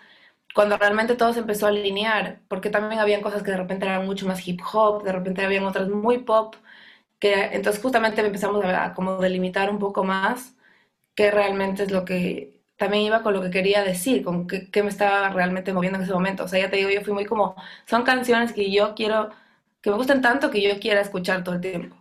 cuando 0.56 0.78
realmente 0.78 1.16
todo 1.16 1.34
se 1.34 1.40
empezó 1.42 1.68
a 1.68 1.70
alinear, 1.70 2.42
porque 2.48 2.70
también 2.70 3.00
habían 3.02 3.22
cosas 3.22 3.44
que 3.44 3.52
de 3.52 3.58
repente 3.58 3.86
eran 3.86 4.06
mucho 4.06 4.26
más 4.28 4.48
hip 4.48 4.60
hop, 4.74 5.04
de 5.04 5.12
repente 5.12 5.46
habían 5.46 5.66
otras 5.66 5.90
muy 5.90 6.20
pop, 6.20 6.56
que 7.20 7.34
entonces 7.54 7.82
justamente 7.82 8.22
empezamos 8.26 8.64
a, 8.66 8.94
como 8.94 9.18
delimitar 9.18 9.70
un 9.70 9.80
poco 9.80 10.04
más 10.04 10.56
qué 11.16 11.32
realmente 11.32 11.84
es 11.84 11.92
lo 11.92 12.06
que 12.06 12.58
también 12.78 13.04
iba 13.04 13.24
con 13.24 13.34
lo 13.34 13.42
que 13.42 13.50
quería 13.52 13.84
decir, 13.84 14.24
con 14.24 14.48
qué, 14.48 14.84
me 14.84 14.90
estaba 14.90 15.30
realmente 15.30 15.74
moviendo 15.74 15.98
en 15.98 16.04
ese 16.06 16.14
momento. 16.14 16.46
O 16.46 16.48
sea, 16.48 16.60
ya 16.60 16.70
te 16.70 16.78
digo, 16.78 16.90
yo 16.92 17.02
fui 17.02 17.14
muy 17.14 17.26
como, 17.26 17.56
son 17.86 18.04
canciones 18.04 18.54
que 18.54 18.72
yo 18.72 18.96
quiero, 18.96 19.32
que 19.82 19.90
me 19.92 19.98
gusten 19.98 20.22
tanto 20.22 20.52
que 20.52 20.62
yo 20.62 20.80
quiera 20.80 21.02
escuchar 21.02 21.44
todo 21.44 21.56
el 21.56 21.62
tiempo. 21.62 21.98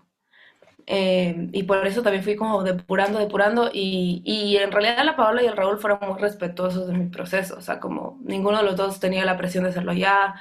Eh, 0.86 1.48
y 1.52 1.64
por 1.64 1.84
eso 1.86 2.02
también 2.02 2.22
fui 2.24 2.36
como 2.36 2.62
depurando, 2.62 3.18
depurando. 3.18 3.70
Y, 3.72 4.22
y, 4.24 4.56
en 4.58 4.72
realidad 4.72 5.04
la 5.04 5.16
Paola 5.16 5.42
y 5.42 5.46
el 5.46 5.56
Raúl 5.56 5.78
fueron 5.78 5.98
muy 6.08 6.18
respetuosos 6.20 6.86
de 6.86 6.94
mi 6.94 7.06
proceso. 7.08 7.56
O 7.58 7.60
sea, 7.62 7.80
como 7.80 8.18
ninguno 8.22 8.58
de 8.58 8.64
los 8.64 8.76
dos 8.76 9.00
tenía 9.00 9.24
la 9.24 9.36
presión 9.36 9.64
de 9.64 9.70
hacerlo 9.70 9.92
ya. 9.92 10.36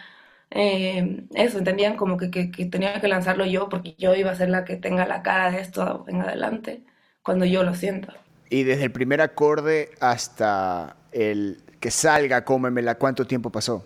Eh, 0.51 1.25
eso, 1.33 1.57
entendían 1.57 1.97
como 1.97 2.17
que, 2.17 2.29
que, 2.29 2.65
tenía 2.65 3.01
que 3.01 3.07
lanzarlo 3.07 3.45
yo 3.45 3.67
porque 3.67 3.95
yo 3.97 4.15
iba 4.15 4.31
a 4.31 4.35
ser 4.35 4.49
la 4.49 4.63
que 4.63 4.77
tenga 4.77 5.05
la 5.05 5.21
cara 5.21 5.51
de 5.51 5.59
esto 5.59 6.05
en 6.07 6.21
adelante 6.21 6.83
cuando 7.23 7.45
yo 7.45 7.63
lo 7.63 7.73
siento. 7.73 8.13
Y 8.49 8.63
desde 8.63 8.85
el 8.85 8.91
primer 8.91 9.21
acorde 9.21 9.89
hasta 9.99 10.95
el 11.11 11.63
que 11.79 11.91
salga 11.91 12.45
Cómemela, 12.45 12.95
¿cuánto 12.95 13.25
tiempo 13.25 13.51
pasó? 13.51 13.85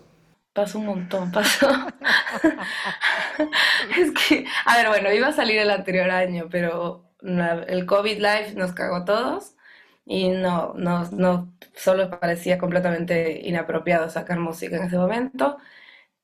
Pasó 0.52 0.78
un 0.78 0.86
montón, 0.86 1.32
pasó. 1.32 1.68
es 3.98 4.12
que, 4.12 4.44
a 4.66 4.76
ver, 4.76 4.88
bueno, 4.88 5.12
iba 5.12 5.28
a 5.28 5.32
salir 5.32 5.58
el 5.58 5.70
anterior 5.70 6.10
año, 6.10 6.48
pero 6.50 7.04
el 7.22 7.86
COVID 7.86 8.16
Live 8.16 8.54
nos 8.56 8.72
cagó 8.72 8.96
a 8.96 9.04
todos 9.04 9.54
y 10.06 10.28
no, 10.28 10.74
no, 10.74 11.08
no, 11.10 11.52
solo 11.74 12.10
parecía 12.10 12.58
completamente 12.58 13.40
inapropiado 13.46 14.10
sacar 14.10 14.38
música 14.38 14.76
en 14.76 14.84
ese 14.84 14.98
momento. 14.98 15.58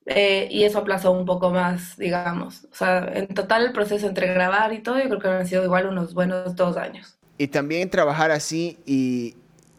Eh, 0.07 0.47
y 0.53 0.63
eso 0.63 0.79
aplazó 0.79 1.11
un 1.11 1.27
poco 1.27 1.51
más, 1.51 1.97
digamos. 1.97 2.65
O 2.71 2.75
sea, 2.75 3.11
en 3.13 3.27
total 3.29 3.67
el 3.67 3.73
proceso 3.73 4.07
entre 4.07 4.33
grabar 4.33 4.73
y 4.73 4.79
todo, 4.79 4.99
yo 4.99 5.09
creo 5.09 5.19
que 5.19 5.29
han 5.29 5.47
sido 5.47 5.65
igual 5.65 5.89
unos 5.89 6.15
buenos 6.15 6.55
dos 6.55 6.77
años. 6.77 7.19
Y 7.39 7.49
también 7.49 7.91
trabajar 7.91 8.31
así 8.31 8.79
y, 8.87 9.35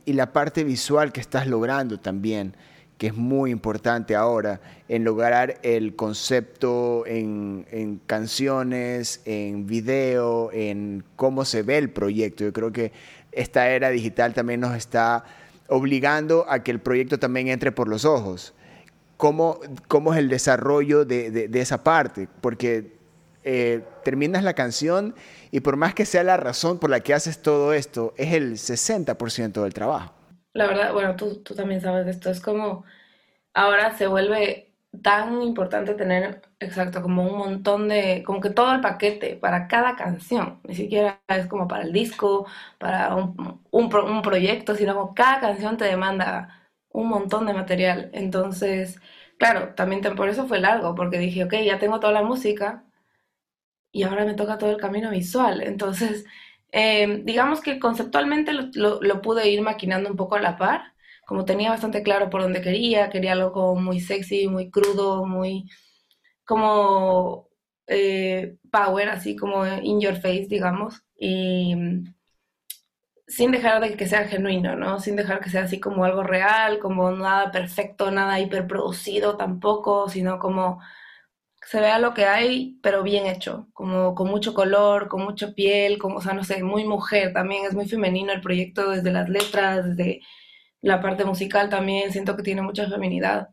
y 0.06 0.14
la 0.14 0.34
parte 0.34 0.66
visual 0.66 1.14
que 1.14 1.22
estás 1.22 1.48
logrando 1.48 1.98
también, 1.98 2.58
que 2.98 3.08
es 3.08 3.16
muy 3.16 3.52
importante 3.52 4.16
ahora, 4.16 4.60
en 4.90 5.06
lograr 5.06 5.60
el 5.64 5.96
concepto 5.96 7.06
en, 7.08 7.66
en 7.72 7.98
canciones, 8.06 9.22
en 9.24 9.66
video, 9.66 10.52
en 10.52 11.06
cómo 11.16 11.46
se 11.46 11.64
ve 11.64 11.78
el 11.78 11.90
proyecto. 11.90 12.44
Yo 12.44 12.52
creo 12.52 12.74
que 12.74 12.92
esta 13.32 13.70
era 13.70 13.92
digital 13.92 14.34
también 14.34 14.60
nos 14.60 14.76
está 14.76 15.24
obligando 15.70 16.46
a 16.50 16.64
que 16.64 16.72
el 16.72 16.80
proyecto 16.80 17.18
también 17.18 17.48
entre 17.48 17.72
por 17.72 17.88
los 17.88 18.04
ojos 18.04 18.54
cómo, 19.18 19.60
cómo 19.88 20.14
es 20.14 20.20
el 20.20 20.30
desarrollo 20.30 21.04
de, 21.06 21.32
de, 21.32 21.62
esa 21.62 21.84
parte, 21.84 22.30
porque 22.42 22.98
eh, 23.44 23.84
terminas 24.04 24.44
la 24.44 24.54
canción 24.54 25.16
y 25.52 25.60
por 25.60 25.76
más 25.76 25.94
que 25.94 26.06
sea 26.06 26.24
la 26.24 26.38
razón 26.38 26.80
por 26.80 26.90
la 26.90 27.02
que 27.02 27.14
haces 27.14 27.42
todo 27.42 27.74
esto, 27.74 28.14
es 28.18 28.34
el 28.34 28.54
60% 28.54 29.64
del 29.64 29.74
trabajo. 29.74 30.14
La 30.54 30.68
verdad, 30.68 30.94
bueno, 30.94 31.16
tú, 31.16 31.42
tú 31.44 31.54
también 31.56 31.82
sabes 31.82 32.06
de 32.06 32.12
esto, 32.12 32.30
es 32.30 32.40
como 32.40 32.86
ahora 33.54 33.96
se 33.98 34.08
vuelve 34.08 34.72
tan 35.04 35.42
importante 35.42 35.94
tener, 35.94 36.42
exacto, 36.60 37.02
como 37.02 37.24
un 37.24 37.38
montón 37.38 37.88
de, 37.88 38.24
como 38.26 38.40
que 38.42 38.50
todo 38.50 38.74
el 38.74 38.82
paquete 38.82 39.36
para 39.36 39.68
cada 39.68 39.96
canción, 39.96 40.60
ni 40.64 40.76
siquiera 40.76 41.22
es 41.28 41.48
como 41.48 41.68
para 41.68 41.84
el 41.84 41.94
disco, 41.94 42.48
para 42.80 43.16
un, 43.16 43.62
un, 43.72 43.96
un 43.96 44.22
proyecto, 44.22 44.76
sino 44.76 44.96
como 44.96 45.14
cada 45.14 45.40
canción 45.40 45.78
te 45.78 45.86
demanda 45.86 46.67
un 46.92 47.08
montón 47.10 47.46
de 47.46 47.54
material. 47.54 48.10
Entonces, 48.14 49.00
claro, 49.38 49.74
también 49.76 50.02
por 50.16 50.30
eso 50.30 50.48
fue 50.48 50.60
largo, 50.60 50.96
porque 50.96 51.18
dije, 51.20 51.44
ok, 51.46 51.54
ya 51.66 51.80
tengo 51.80 52.00
toda 52.00 52.14
la 52.14 52.24
música 52.24 52.84
y 53.92 54.04
ahora 54.04 54.26
me 54.26 54.36
toca 54.36 54.58
todo 54.58 54.72
el 54.72 54.78
camino 54.78 55.10
visual. 55.12 55.62
Entonces, 55.64 56.26
em, 56.72 57.26
digamos 57.26 57.62
que 57.62 57.80
conceptualmente 57.80 58.52
lo, 58.54 59.22
pude 59.22 59.50
ir 59.50 59.62
maquinando 59.62 60.10
un 60.10 60.18
poco 60.18 60.36
a 60.36 60.42
la 60.42 60.58
par, 60.58 60.94
como 61.26 61.46
tenía 61.46 61.72
bastante 61.72 62.04
claro 62.04 62.30
por 62.30 62.42
dónde 62.42 62.62
quería, 62.62 63.10
quería 63.10 63.34
algo 63.34 63.76
muy 63.76 64.00
sexy, 64.00 64.48
muy 64.48 64.70
crudo, 64.72 65.26
muy 65.26 65.70
como 66.46 67.50
eh, 67.88 68.58
power, 68.72 69.10
así 69.10 69.36
como 69.36 69.66
in 69.66 70.02
your 70.02 70.16
face, 70.16 70.48
digamos. 70.50 71.04
Sin 73.28 73.52
dejar 73.52 73.82
de 73.82 73.98
que 73.98 74.08
sea 74.08 74.28
genuino, 74.28 74.76
¿no? 74.76 75.00
Sin 75.00 75.16
dejar 75.18 75.40
que 75.42 75.50
sea 75.50 75.64
así 75.64 75.80
como 75.80 76.06
algo 76.06 76.24
real, 76.24 76.80
como 76.80 77.12
nada 77.12 77.52
perfecto, 77.52 78.12
nada 78.12 78.40
hiperproducido 78.40 79.38
tampoco, 79.38 80.10
sino 80.10 80.40
como 80.40 80.80
se 81.66 81.82
vea 81.82 82.00
lo 82.00 82.14
que 82.14 82.26
hay, 82.26 82.80
pero 82.82 83.04
bien 83.04 83.26
hecho, 83.28 83.68
como 83.74 84.16
con 84.16 84.30
mucho 84.30 84.54
color, 84.54 85.10
con 85.10 85.24
mucha 85.24 85.54
piel, 85.54 85.98
como, 86.00 86.18
o 86.18 86.22
sea, 86.22 86.34
no 86.34 86.44
sé, 86.46 86.64
muy 86.64 86.86
mujer 86.86 87.34
también, 87.34 87.66
es 87.66 87.74
muy 87.76 87.88
femenino 87.88 88.32
el 88.34 88.42
proyecto 88.42 88.90
desde 88.92 89.12
las 89.12 89.28
letras, 89.30 89.86
desde 89.86 90.22
la 90.82 91.02
parte 91.02 91.26
musical 91.26 91.70
también, 91.70 92.12
siento 92.14 92.38
que 92.38 92.44
tiene 92.44 92.62
mucha 92.64 92.88
feminidad. 92.90 93.50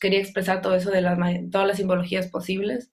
Quería 0.00 0.20
expresar 0.20 0.62
todo 0.62 0.74
eso 0.76 0.90
de 0.90 1.00
las, 1.02 1.18
todas 1.50 1.66
las 1.66 1.76
simbologías 1.78 2.28
posibles. 2.28 2.92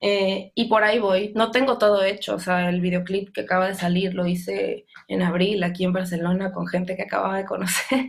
Eh, 0.00 0.52
y 0.54 0.66
por 0.68 0.84
ahí 0.84 0.98
voy. 0.98 1.32
No 1.34 1.50
tengo 1.50 1.78
todo 1.78 2.02
hecho, 2.04 2.36
o 2.36 2.38
sea, 2.38 2.68
el 2.70 2.80
videoclip 2.80 3.32
que 3.32 3.42
acaba 3.42 3.68
de 3.68 3.74
salir 3.74 4.14
lo 4.14 4.26
hice 4.26 4.86
en 5.08 5.22
abril 5.22 5.62
aquí 5.62 5.84
en 5.84 5.92
Barcelona 5.92 6.52
con 6.52 6.66
gente 6.66 6.96
que 6.96 7.02
acababa 7.02 7.38
de 7.38 7.44
conocer. 7.46 8.06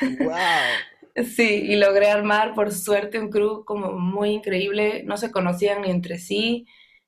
¡Wow! 0.00 0.36
Sí, 1.14 1.66
y 1.68 1.76
logré 1.76 2.08
armar 2.10 2.54
por 2.54 2.72
suerte 2.72 3.20
un 3.20 3.28
crew 3.28 3.64
como 3.66 3.92
muy 3.92 4.30
increíble, 4.30 5.02
no 5.04 5.18
se 5.18 5.30
conocían 5.30 5.82
ni 5.82 5.90
entre 5.90 6.18
sí, 6.18 6.66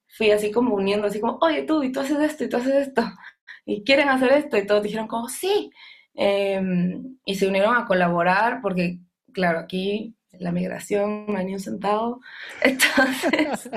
fui 0.08 0.30
así 0.30 0.50
como 0.52 0.74
uniendo, 0.74 1.06
así 1.06 1.20
como, 1.20 1.38
oye 1.40 1.62
tú, 1.62 1.82
y 1.82 1.90
tú 1.90 2.00
haces 2.00 2.18
esto, 2.20 2.44
y 2.44 2.48
tú 2.50 2.58
haces 2.58 2.88
esto, 2.88 3.02
y 3.64 3.82
quieren 3.82 4.10
hacer 4.10 4.32
esto, 4.32 4.58
y 4.58 4.66
todos 4.66 4.82
dijeron 4.82 5.08
como, 5.08 5.30
sí, 5.30 5.70
em, 6.14 7.16
y 7.24 7.34
se 7.36 7.48
unieron 7.48 7.74
a 7.76 7.86
colaborar 7.86 8.60
porque, 8.60 8.98
claro, 9.32 9.58
aquí 9.60 10.14
la 10.40 10.52
migración 10.52 11.26
no 11.26 11.38
hay 11.38 11.46
ni 11.46 11.54
entonces... 11.54 13.70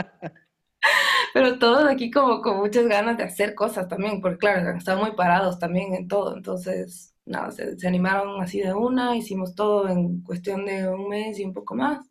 Pero 1.34 1.60
todos 1.60 1.90
aquí 1.90 2.12
como 2.12 2.42
con 2.42 2.58
muchas 2.58 2.88
ganas 2.88 3.18
de 3.18 3.24
hacer 3.24 3.56
cosas 3.56 3.88
también, 3.88 4.22
porque 4.22 4.38
claro, 4.40 4.78
están 4.78 5.00
muy 5.00 5.12
parados 5.12 5.60
también 5.60 5.94
en 5.94 6.08
todo, 6.08 6.36
entonces 6.36 7.16
nada, 7.26 7.52
se, 7.52 7.76
animaron 7.88 8.42
así 8.42 8.60
de 8.62 8.74
una, 8.74 9.16
hicimos 9.16 9.56
todo 9.56 9.90
en 9.90 10.22
cuestión 10.24 10.66
de 10.66 10.88
un 10.90 11.10
mes 11.10 11.40
y 11.40 11.46
un 11.46 11.54
poco 11.54 11.76
más, 11.76 12.06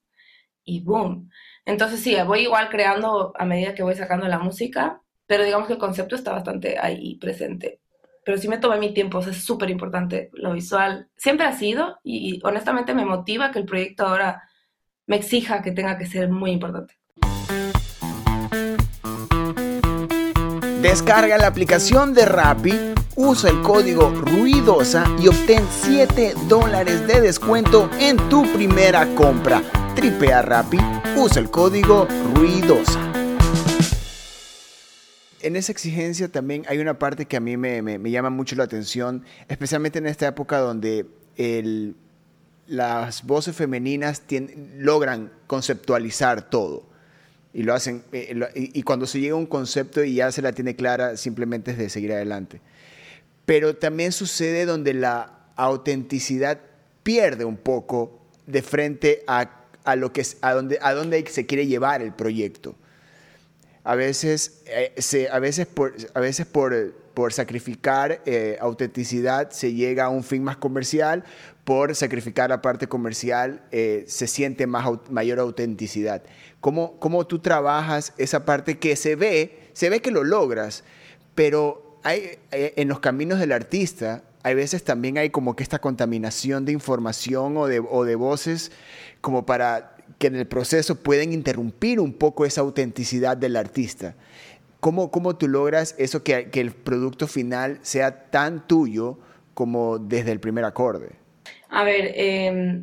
y 0.64 0.82
boom. 0.82 1.30
Entonces 1.64 2.00
sí, 2.00 2.16
voy 2.26 2.40
igual 2.42 2.68
creando 2.70 3.32
a 3.36 3.44
medida 3.44 3.74
que 3.74 3.82
voy 3.82 3.94
sacando 3.94 4.28
la 4.28 4.38
música, 4.38 5.02
pero 5.26 5.44
digamos 5.44 5.66
que 5.66 5.74
el 5.74 5.78
concepto 5.80 6.14
está 6.16 6.32
bastante 6.32 6.78
ahí 6.78 7.16
presente. 7.18 7.80
Pero 8.26 8.38
sí 8.38 8.48
me 8.48 8.58
tomé 8.58 8.78
mi 8.78 8.92
tiempo, 8.92 9.18
o 9.18 9.20
es 9.20 9.44
súper 9.44 9.70
importante 9.70 10.30
lo 10.32 10.52
visual. 10.52 11.08
Siempre 11.16 11.46
ha 11.46 11.52
sido 11.52 12.00
y, 12.02 12.34
y 12.34 12.40
honestamente 12.42 12.92
me 12.92 13.04
motiva 13.04 13.52
que 13.52 13.60
el 13.60 13.66
proyecto 13.66 14.04
ahora 14.04 14.42
me 15.06 15.14
exija 15.14 15.62
que 15.62 15.70
tenga 15.70 15.96
que 15.96 16.06
ser 16.06 16.28
muy 16.28 16.50
importante. 16.50 16.94
Descarga 20.82 21.38
la 21.38 21.46
aplicación 21.46 22.14
de 22.14 22.24
Rappi 22.24 22.72
usa 23.14 23.50
el 23.50 23.62
código 23.62 24.10
RUIDOSA 24.10 25.04
y 25.22 25.28
obtén 25.28 25.64
7 25.70 26.34
dólares 26.48 27.06
de 27.06 27.20
descuento 27.20 27.88
en 28.00 28.16
tu 28.28 28.42
primera 28.52 29.06
compra. 29.14 29.62
Tripea 29.94 30.42
Rappi, 30.42 30.78
usa 31.16 31.40
el 31.40 31.50
código 31.50 32.08
RUIDOSA. 32.34 33.05
En 35.46 35.54
esa 35.54 35.70
exigencia 35.70 36.26
también 36.26 36.64
hay 36.66 36.78
una 36.78 36.98
parte 36.98 37.26
que 37.26 37.36
a 37.36 37.40
mí 37.40 37.56
me, 37.56 38.10
llama 38.10 38.30
mucho 38.30 38.56
la 38.56 38.64
atención, 38.64 39.22
especialmente 39.46 40.00
en 40.00 40.06
esta 40.06 40.26
época 40.26 40.58
donde 40.58 41.06
las 42.66 43.22
voces 43.24 43.54
femeninas 43.54 44.24
logran 44.76 45.30
conceptualizar 45.46 46.50
todo 46.50 46.84
y 47.54 47.62
lo 47.62 47.74
hacen 47.74 48.02
eh, 48.10 48.34
y, 48.56 48.82
cuando 48.82 49.06
se 49.06 49.20
llega 49.20 49.34
a 49.34 49.38
un 49.38 49.46
concepto 49.46 50.02
y 50.02 50.16
ya 50.16 50.32
se 50.32 50.42
la 50.42 50.50
tiene 50.50 50.74
clara 50.74 51.16
simplemente 51.16 51.70
es 51.70 51.78
de 51.78 51.90
seguir 51.90 52.12
adelante 52.12 52.60
pero 53.44 53.76
también 53.76 54.10
sucede 54.10 54.66
donde 54.66 54.94
la 54.94 55.46
autenticidad 55.54 56.58
pierde 57.04 57.44
un 57.44 57.56
poco 57.56 58.20
de 58.46 58.62
frente 58.62 59.22
a, 59.28 59.48
lo 59.96 60.12
que, 60.12 60.26
a, 60.42 60.52
donde, 60.52 60.78
a 60.82 60.92
donde 60.92 61.24
se 61.28 61.46
quiere 61.46 61.66
llevar 61.66 62.02
el 62.02 62.12
proyecto. 62.12 62.74
A 63.86 63.94
veces, 63.94 64.62
eh, 64.66 64.92
se, 64.98 65.28
a 65.28 65.38
veces, 65.38 65.68
por, 65.68 65.94
a 66.12 66.18
veces 66.18 66.44
por, 66.44 66.92
por 67.14 67.32
sacrificar 67.32 68.20
eh, 68.26 68.58
autenticidad 68.60 69.50
se 69.50 69.74
llega 69.74 70.06
a 70.06 70.08
un 70.08 70.24
fin 70.24 70.42
más 70.42 70.56
comercial, 70.56 71.22
por 71.62 71.94
sacrificar 71.94 72.50
la 72.50 72.60
parte 72.60 72.88
comercial 72.88 73.62
eh, 73.70 74.04
se 74.08 74.26
siente 74.26 74.66
más, 74.66 74.86
mayor 75.08 75.38
autenticidad. 75.38 76.22
¿Cómo, 76.60 76.98
¿Cómo 76.98 77.26
tú 77.26 77.38
trabajas 77.38 78.12
esa 78.18 78.44
parte 78.44 78.78
que 78.78 78.96
se 78.96 79.16
ve, 79.16 79.70
se 79.72 79.88
ve 79.88 80.00
que 80.00 80.10
lo 80.10 80.24
logras, 80.24 80.84
pero 81.36 81.98
hay, 82.02 82.38
eh, 82.50 82.74
en 82.76 82.88
los 82.88 83.00
caminos 83.00 83.38
del 83.38 83.52
artista, 83.52 84.24
hay 84.42 84.54
veces 84.54 84.84
también 84.84 85.16
hay 85.16 85.30
como 85.30 85.56
que 85.56 85.62
esta 85.62 85.78
contaminación 85.78 86.64
de 86.64 86.72
información 86.72 87.56
o 87.56 87.66
de, 87.66 87.80
o 87.80 88.04
de 88.04 88.14
voces 88.14 88.72
como 89.20 89.46
para 89.46 89.95
que 90.18 90.26
en 90.28 90.36
el 90.36 90.46
proceso 90.46 90.96
pueden 91.02 91.32
interrumpir 91.32 92.00
un 92.00 92.12
poco 92.12 92.44
esa 92.44 92.62
autenticidad 92.62 93.36
del 93.36 93.56
artista. 93.56 94.14
¿Cómo, 94.80 95.10
cómo 95.10 95.36
tú 95.36 95.48
logras 95.48 95.94
eso 95.98 96.22
que, 96.22 96.50
que 96.50 96.60
el 96.60 96.72
producto 96.72 97.26
final 97.26 97.78
sea 97.82 98.30
tan 98.30 98.66
tuyo 98.66 99.18
como 99.54 99.98
desde 99.98 100.32
el 100.32 100.40
primer 100.40 100.64
acorde? 100.64 101.12
A 101.68 101.82
ver, 101.84 102.12
eh, 102.14 102.82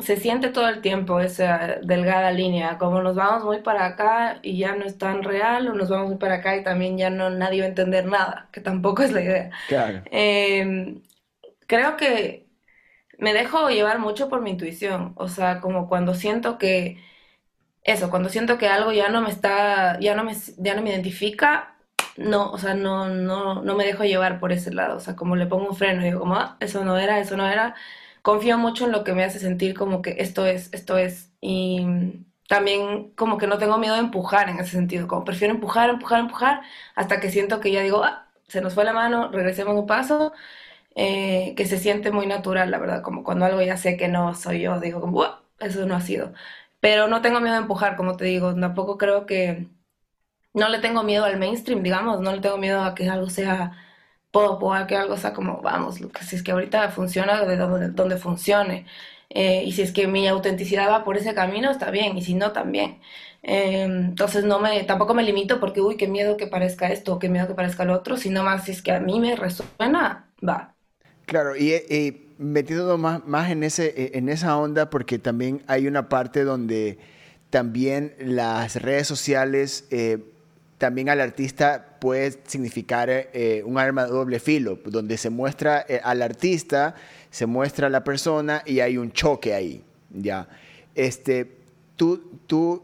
se 0.00 0.16
siente 0.16 0.48
todo 0.48 0.68
el 0.68 0.80
tiempo 0.80 1.20
esa 1.20 1.78
delgada 1.82 2.32
línea, 2.32 2.78
como 2.78 3.00
nos 3.00 3.14
vamos 3.14 3.44
muy 3.44 3.60
para 3.60 3.86
acá 3.86 4.40
y 4.42 4.58
ya 4.58 4.74
no 4.74 4.84
es 4.84 4.98
tan 4.98 5.22
real, 5.22 5.68
o 5.68 5.74
nos 5.74 5.88
vamos 5.88 6.08
muy 6.08 6.18
para 6.18 6.36
acá 6.36 6.56
y 6.56 6.64
también 6.64 6.98
ya 6.98 7.10
no 7.10 7.30
nadie 7.30 7.60
va 7.60 7.66
a 7.66 7.68
entender 7.68 8.06
nada, 8.06 8.48
que 8.52 8.60
tampoco 8.60 9.02
es 9.02 9.12
la 9.12 9.22
idea. 9.22 9.50
Claro. 9.68 10.02
Em, 10.10 11.00
creo 11.66 11.96
que 11.96 12.43
me 13.18 13.32
dejo 13.34 13.68
llevar 13.70 13.98
mucho 13.98 14.28
por 14.28 14.40
mi 14.42 14.50
intuición, 14.50 15.12
o 15.16 15.28
sea, 15.28 15.60
como 15.60 15.88
cuando 15.88 16.14
siento 16.14 16.58
que 16.58 16.98
eso, 17.84 18.10
cuando 18.10 18.28
siento 18.30 18.58
que 18.58 18.68
algo 18.68 18.92
ya 18.92 19.08
no 19.10 19.20
me 19.22 19.30
está, 19.30 19.98
ya 20.00 20.14
no 20.14 20.24
me, 20.24 20.34
ya 20.58 20.74
no 20.74 20.82
me 20.82 20.90
identifica, 20.90 21.76
no, 22.16 22.50
o 22.52 22.58
sea, 22.58 22.74
no, 22.74 23.08
no, 23.08 23.62
no 23.62 23.74
me 23.76 23.84
dejo 23.84 24.04
llevar 24.04 24.40
por 24.40 24.52
ese 24.52 24.72
lado, 24.72 24.96
o 24.96 25.00
sea, 25.00 25.16
como 25.16 25.36
le 25.36 25.46
pongo 25.46 25.68
un 25.68 25.76
freno 25.76 26.02
y 26.02 26.06
digo 26.06 26.20
como, 26.20 26.36
ah, 26.36 26.56
eso 26.60 26.84
no 26.84 26.98
era, 26.98 27.18
eso 27.20 27.36
no 27.36 27.46
era, 27.48 27.74
confío 28.22 28.58
mucho 28.58 28.86
en 28.86 28.92
lo 28.92 29.04
que 29.04 29.12
me 29.14 29.24
hace 29.24 29.38
sentir 29.38 29.74
como 29.74 30.02
que 30.02 30.16
esto 30.18 30.46
es, 30.46 30.72
esto 30.72 30.96
es. 30.98 31.32
Y 31.40 31.86
también 32.48 33.10
como 33.16 33.38
que 33.38 33.46
no 33.46 33.58
tengo 33.58 33.78
miedo 33.78 33.94
de 33.94 34.00
empujar 34.00 34.48
en 34.48 34.58
ese 34.60 34.72
sentido, 34.72 35.08
como 35.08 35.24
prefiero 35.24 35.54
empujar, 35.54 35.90
empujar, 35.90 36.20
empujar, 36.20 36.62
hasta 36.94 37.20
que 37.20 37.30
siento 37.30 37.60
que 37.60 37.70
ya 37.72 37.82
digo, 37.82 38.04
ah, 38.04 38.28
se 38.48 38.60
nos 38.60 38.74
fue 38.74 38.84
la 38.84 38.92
mano, 38.92 39.30
regresemos 39.30 39.74
un 39.76 39.86
paso, 39.86 40.32
eh, 40.94 41.54
que 41.56 41.66
se 41.66 41.78
siente 41.78 42.10
muy 42.12 42.26
natural, 42.26 42.70
la 42.70 42.78
verdad, 42.78 43.02
como 43.02 43.24
cuando 43.24 43.46
algo 43.46 43.62
ya 43.62 43.76
sé 43.76 43.96
que 43.96 44.08
no 44.08 44.34
soy 44.34 44.62
yo, 44.62 44.80
digo 44.80 45.00
como, 45.00 45.24
eso 45.60 45.86
no 45.86 45.96
ha 45.96 46.00
sido. 46.00 46.32
Pero 46.80 47.08
no 47.08 47.22
tengo 47.22 47.40
miedo 47.40 47.54
de 47.54 47.62
empujar, 47.62 47.96
como 47.96 48.16
te 48.16 48.24
digo, 48.26 48.54
tampoco 48.54 48.98
creo 48.98 49.26
que, 49.26 49.68
no 50.54 50.68
le 50.68 50.78
tengo 50.80 51.02
miedo 51.02 51.24
al 51.24 51.38
mainstream, 51.38 51.82
digamos, 51.82 52.20
no 52.20 52.32
le 52.32 52.40
tengo 52.40 52.58
miedo 52.58 52.82
a 52.82 52.94
que 52.94 53.08
algo 53.10 53.30
sea 53.30 53.72
puedo, 54.34 54.58
puedo 54.58 54.86
que 54.86 54.96
algo 54.96 55.16
sea 55.16 55.34
como, 55.34 55.62
vamos, 55.62 55.96
si 55.96 56.36
es 56.36 56.42
que 56.42 56.52
ahorita 56.52 56.90
funciona, 56.90 57.44
de 57.44 57.56
donde, 57.56 58.16
funcione. 58.18 58.86
Eh, 59.30 59.64
y 59.64 59.72
si 59.72 59.82
es 59.82 59.92
que 59.92 60.06
mi 60.08 60.28
autenticidad 60.28 60.90
va 60.90 61.04
por 61.04 61.16
ese 61.16 61.34
camino, 61.34 61.70
está 61.70 61.90
bien, 61.90 62.16
y 62.18 62.22
si 62.22 62.34
no, 62.34 62.52
también. 62.52 63.00
Eh, 63.42 63.82
entonces 63.84 64.44
no 64.44 64.58
me, 64.60 64.84
tampoco 64.84 65.14
me 65.14 65.22
limito 65.22 65.60
porque, 65.60 65.80
uy, 65.80 65.96
qué 65.96 66.08
miedo 66.08 66.36
que 66.36 66.46
parezca 66.48 66.88
esto, 66.88 67.18
qué 67.18 67.28
miedo 67.28 67.46
que 67.48 67.54
parezca 67.54 67.84
lo 67.84 67.94
otro, 67.94 68.16
sino 68.16 68.42
más 68.44 68.64
si 68.64 68.72
es 68.72 68.82
que 68.82 68.92
a 68.92 69.00
mí 69.00 69.20
me 69.20 69.36
resuena, 69.36 70.28
va. 70.46 70.73
Claro, 71.26 71.56
y, 71.56 71.72
y 71.72 72.24
más, 72.38 73.26
más 73.26 73.50
en, 73.50 73.62
ese, 73.62 74.16
en 74.16 74.28
esa 74.28 74.56
onda, 74.56 74.90
porque 74.90 75.18
también 75.18 75.62
hay 75.66 75.86
una 75.86 76.08
parte 76.08 76.44
donde 76.44 76.98
también 77.50 78.14
las 78.18 78.82
redes 78.82 79.06
sociales 79.06 79.84
eh, 79.90 80.18
también 80.78 81.08
al 81.08 81.20
artista 81.20 81.96
puede 82.00 82.40
significar 82.46 83.08
eh, 83.08 83.62
un 83.64 83.78
arma 83.78 84.04
de 84.04 84.10
doble 84.10 84.40
filo, 84.40 84.78
donde 84.84 85.16
se 85.16 85.30
muestra 85.30 85.86
eh, 85.88 86.00
al 86.02 86.20
artista, 86.20 86.96
se 87.30 87.46
muestra 87.46 87.86
a 87.86 87.90
la 87.90 88.02
persona 88.02 88.62
y 88.66 88.80
hay 88.80 88.98
un 88.98 89.12
choque 89.12 89.54
ahí, 89.54 89.84
¿ya? 90.10 90.48
Este, 90.94 91.50
tú, 91.96 92.40
tú 92.46 92.82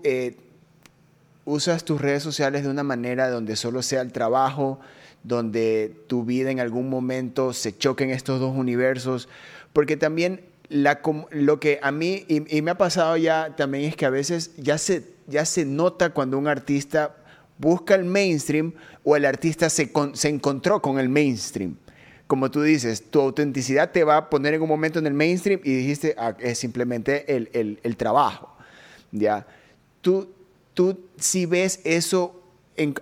usas 1.44 1.84
tus 1.84 2.00
redes 2.00 2.22
sociales 2.22 2.62
de 2.62 2.70
una 2.70 2.84
manera 2.84 3.28
donde 3.28 3.56
solo 3.56 3.82
sea 3.82 4.00
el 4.00 4.12
trabajo, 4.12 4.80
donde 5.22 5.94
tu 6.06 6.24
vida 6.24 6.50
en 6.50 6.60
algún 6.60 6.88
momento 6.88 7.52
se 7.52 7.76
choquen 7.76 8.10
estos 8.10 8.40
dos 8.40 8.56
universos, 8.56 9.28
porque 9.72 9.96
también 9.96 10.40
lo 10.70 11.60
que 11.60 11.80
a 11.82 11.90
mí, 11.90 12.24
y, 12.28 12.62
me 12.62 12.70
ha 12.70 12.78
pasado 12.78 13.16
ya 13.16 13.56
también 13.56 13.84
es 13.84 13.96
que 13.96 14.06
a 14.06 14.10
veces 14.10 14.52
ya 14.56 14.78
se, 14.78 15.04
ya 15.26 15.44
se 15.44 15.64
nota 15.64 16.10
cuando 16.10 16.38
un 16.38 16.46
artista 16.46 17.16
busca 17.58 17.94
el 17.94 18.04
mainstream 18.04 18.72
o 19.04 19.16
el 19.16 19.24
artista 19.26 19.68
se, 19.68 19.90
se 20.14 20.28
encontró 20.28 20.80
con 20.80 20.98
el 20.98 21.08
mainstream. 21.08 21.76
Como 22.26 22.50
tú 22.50 22.62
dices, 22.62 23.10
tu 23.10 23.20
autenticidad 23.20 23.90
te 23.90 24.04
va 24.04 24.16
a 24.16 24.30
poner 24.30 24.54
en 24.54 24.62
un 24.62 24.68
momento 24.68 25.00
en 25.00 25.06
el 25.06 25.14
mainstream 25.14 25.60
y 25.64 25.74
dijiste, 25.74 26.14
ah, 26.16 26.36
es 26.38 26.58
simplemente 26.58 27.34
el, 27.34 27.80
el, 27.82 27.96
trabajo. 27.96 28.56
¿ya? 29.10 29.46
Tú, 30.00 30.30
tú 30.72 31.00
si 31.16 31.44
ves 31.46 31.80
eso, 31.82 32.39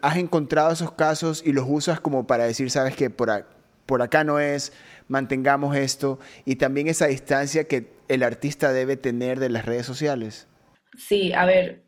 has 0.03 0.17
encontrado 0.17 0.73
esos 0.73 0.93
casos 0.93 1.43
y 1.45 1.53
los 1.53 1.64
usas 1.69 2.01
como 2.01 2.27
para 2.27 2.45
decir, 2.45 2.71
sabes 2.71 2.97
que 2.97 3.11
por, 3.11 3.47
por 3.87 4.03
acá 4.03 4.25
no 4.25 4.38
es, 4.41 4.73
mantengamos 5.09 5.77
esto, 5.77 6.19
y 6.45 6.57
también 6.57 6.88
esa 6.88 7.07
distancia 7.07 7.64
que 7.64 7.91
el 8.09 8.23
artista 8.23 8.73
debe 8.73 8.97
tener 8.97 9.38
de 9.41 9.51
las 9.51 9.67
redes 9.67 9.87
sociales. 9.87 10.47
Sí, 10.97 11.33
a 11.33 11.45
ver, 11.45 11.85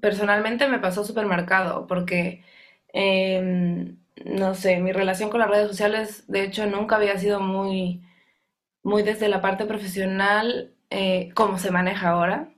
personalmente 0.00 0.68
me 0.68 0.78
pasó 0.78 1.04
súper 1.04 1.26
marcado 1.26 1.86
porque, 1.86 2.44
em, 2.92 3.98
no 4.24 4.54
sé, 4.54 4.78
mi 4.80 4.92
relación 4.92 5.30
con 5.30 5.40
las 5.40 5.50
redes 5.50 5.68
sociales, 5.68 6.24
de 6.28 6.44
hecho, 6.44 6.66
nunca 6.66 6.96
había 6.96 7.18
sido 7.18 7.40
muy, 7.40 8.02
muy 8.82 9.02
desde 9.02 9.28
la 9.28 9.40
parte 9.40 9.66
profesional 9.66 10.74
eh, 10.90 11.30
como 11.34 11.58
se 11.58 11.70
maneja 11.70 12.10
ahora, 12.10 12.48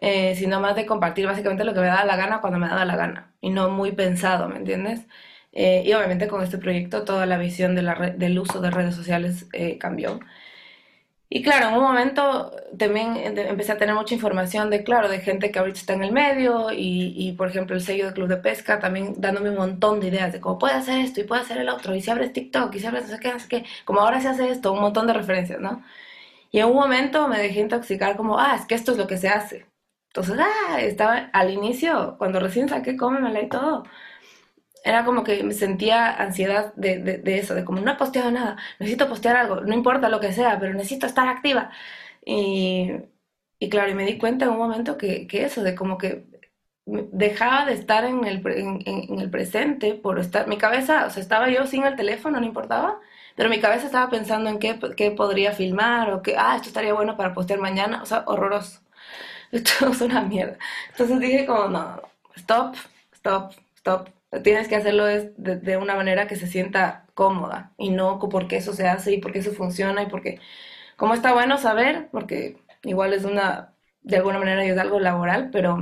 eh, 0.00 0.34
sino 0.36 0.60
más 0.60 0.76
de 0.76 0.86
compartir 0.86 1.26
básicamente 1.26 1.64
lo 1.64 1.74
que 1.74 1.80
me 1.80 1.86
da 1.86 2.04
la 2.04 2.16
gana 2.16 2.40
cuando 2.40 2.58
me 2.58 2.68
da 2.68 2.84
la 2.84 2.96
gana 2.96 3.34
y 3.40 3.50
no 3.50 3.70
muy 3.70 3.92
pensado, 3.92 4.48
¿me 4.48 4.56
entiendes? 4.56 5.06
Eh, 5.52 5.82
y 5.84 5.92
obviamente 5.94 6.28
con 6.28 6.42
este 6.42 6.58
proyecto 6.58 7.04
toda 7.04 7.26
la 7.26 7.38
visión 7.38 7.74
de 7.74 7.82
la 7.82 7.94
del 7.94 8.38
uso 8.38 8.60
de 8.60 8.70
redes 8.70 8.94
sociales 8.94 9.46
cambió. 9.80 10.20
Y 11.30 11.42
claro, 11.42 11.68
en 11.68 11.74
un 11.74 11.82
momento 11.82 12.50
también 12.78 13.16
empecé 13.16 13.72
a 13.72 13.76
tener 13.76 13.94
mucha 13.94 14.14
información 14.14 14.70
de, 14.70 14.82
claro, 14.82 15.08
de 15.10 15.20
gente 15.20 15.50
que 15.50 15.58
ahorita 15.58 15.78
está 15.78 15.92
en 15.92 16.02
el 16.02 16.12
medio 16.12 16.72
y, 16.72 17.12
y, 17.16 17.32
por 17.32 17.48
ejemplo, 17.48 17.76
el 17.76 17.82
sello 17.82 18.06
de 18.06 18.14
Club 18.14 18.28
de 18.28 18.38
Pesca 18.38 18.78
también 18.80 19.14
dándome 19.18 19.50
un 19.50 19.56
montón 19.56 20.00
de 20.00 20.08
ideas 20.08 20.32
de 20.32 20.40
cómo 20.40 20.58
puede 20.58 20.74
hacer 20.74 20.98
esto 21.00 21.20
y 21.20 21.24
puede 21.24 21.42
hacer 21.42 21.58
el 21.58 21.68
otro 21.68 21.94
y 21.94 22.00
si 22.00 22.10
abres 22.10 22.32
TikTok 22.32 22.74
y 22.74 22.80
si 22.80 22.86
abres 22.86 23.04
no 23.08 23.10
sé 23.14 23.20
qué, 23.20 23.32
no 23.32 23.38
sé 23.40 23.48
qué, 23.48 23.64
como 23.84 24.00
ahora 24.00 24.20
se 24.22 24.28
hace 24.28 24.48
esto, 24.50 24.72
un 24.72 24.80
montón 24.80 25.06
de 25.06 25.12
referencias, 25.12 25.60
¿no? 25.60 25.82
Y 26.52 26.60
en 26.60 26.66
un 26.66 26.74
momento 26.76 27.28
me 27.28 27.38
dejé 27.38 27.60
intoxicar 27.60 28.16
como, 28.16 28.38
ah, 28.38 28.56
es 28.58 28.66
que 28.66 28.74
esto 28.74 28.92
es 28.92 28.98
lo 28.98 29.06
que 29.06 29.18
se 29.18 29.28
hace. 29.28 29.66
Entonces, 30.08 30.36
ah, 30.40 30.80
estaba 30.80 31.16
al 31.32 31.50
inicio, 31.52 32.16
cuando 32.18 32.40
recién 32.40 32.68
saqué 32.68 32.96
Cómemela 32.96 33.40
y 33.42 33.48
todo, 33.48 33.84
era 34.84 35.04
como 35.04 35.24
que 35.24 35.42
me 35.42 35.52
sentía 35.54 36.10
ansiedad 36.16 36.72
de, 36.76 36.98
de, 36.98 37.38
eso, 37.38 37.54
de 37.54 37.64
como 37.64 37.80
no 37.80 37.92
he 37.92 37.96
posteado 37.96 38.30
nada, 38.30 38.56
necesito 38.78 39.08
postear 39.08 39.36
algo, 39.36 39.60
no 39.60 39.74
importa 39.74 40.08
lo 40.08 40.20
que 40.20 40.32
sea, 40.32 40.58
pero 40.60 40.72
necesito 40.74 41.06
estar 41.06 41.28
activa. 41.28 41.70
Y, 42.24 42.90
y 43.58 43.68
claro, 43.70 43.90
y 43.90 43.94
me 43.94 44.04
di 44.06 44.18
cuenta 44.18 44.44
en 44.46 44.52
un 44.52 44.58
momento 44.58 44.96
que, 44.98 45.26
que 45.26 45.44
eso, 45.44 45.62
de 45.62 45.74
como 45.74 45.98
que 45.98 46.26
dejaba 46.86 47.66
de 47.66 47.74
estar 47.74 48.04
en 48.04 48.24
el, 48.24 48.46
en, 48.48 48.80
en, 48.86 49.20
el 49.20 49.30
presente 49.30 49.94
por 49.94 50.18
estar, 50.18 50.48
mi 50.48 50.56
cabeza, 50.58 51.06
o 51.06 51.10
sea, 51.10 51.22
estaba 51.22 51.50
yo 51.50 51.66
sin 51.66 51.84
el 51.84 51.96
teléfono, 51.96 52.40
no 52.40 52.46
importaba, 52.46 53.00
pero 53.36 53.50
mi 53.50 53.60
cabeza 53.60 53.86
estaba 53.86 54.10
pensando 54.10 54.48
en 54.50 54.58
qué, 54.58 54.78
qué 54.96 55.10
podría 55.10 55.52
filmar 55.52 56.10
o 56.12 56.22
que, 56.22 56.36
ah, 56.38 56.56
esto 56.56 56.68
estaría 56.68 56.94
bueno 56.94 57.16
para 57.16 57.34
postear 57.34 57.60
mañana, 57.60 58.02
o 58.02 58.06
sea, 58.06 58.24
horroroso. 58.26 58.80
Esto 59.52 59.88
es 59.92 60.00
una 60.00 60.22
mierda. 60.22 60.58
Entonces 60.90 61.20
dije 61.20 61.46
como, 61.46 61.68
no, 61.68 62.02
stop, 62.36 62.76
stop, 63.12 63.52
stop 63.76 64.08
Tienes 64.44 64.68
que 64.68 64.76
hacerlo 64.76 65.06
de, 65.06 65.32
de, 65.36 65.76
una 65.78 65.94
manera 65.96 66.26
que 66.26 66.36
se 66.36 66.46
sienta 66.46 67.06
cómoda 67.14 67.72
y 67.78 67.90
no 67.90 68.18
porque 68.18 68.56
eso 68.58 68.74
se 68.74 68.86
hace 68.86 69.12
y 69.14 69.18
porque 69.20 69.38
eso 69.38 69.52
funciona 69.52 70.02
y 70.02 70.06
porque, 70.06 70.38
como 70.96 71.14
está 71.14 71.32
bueno 71.32 71.56
saber, 71.58 72.08
porque 72.12 72.58
igual 72.82 73.14
es 73.14 73.24
una, 73.24 73.72
de 74.02 74.16
alguna 74.18 74.38
manera 74.38 74.64
es 74.64 74.76
algo 74.78 75.00
laboral, 75.00 75.48
pero, 75.50 75.78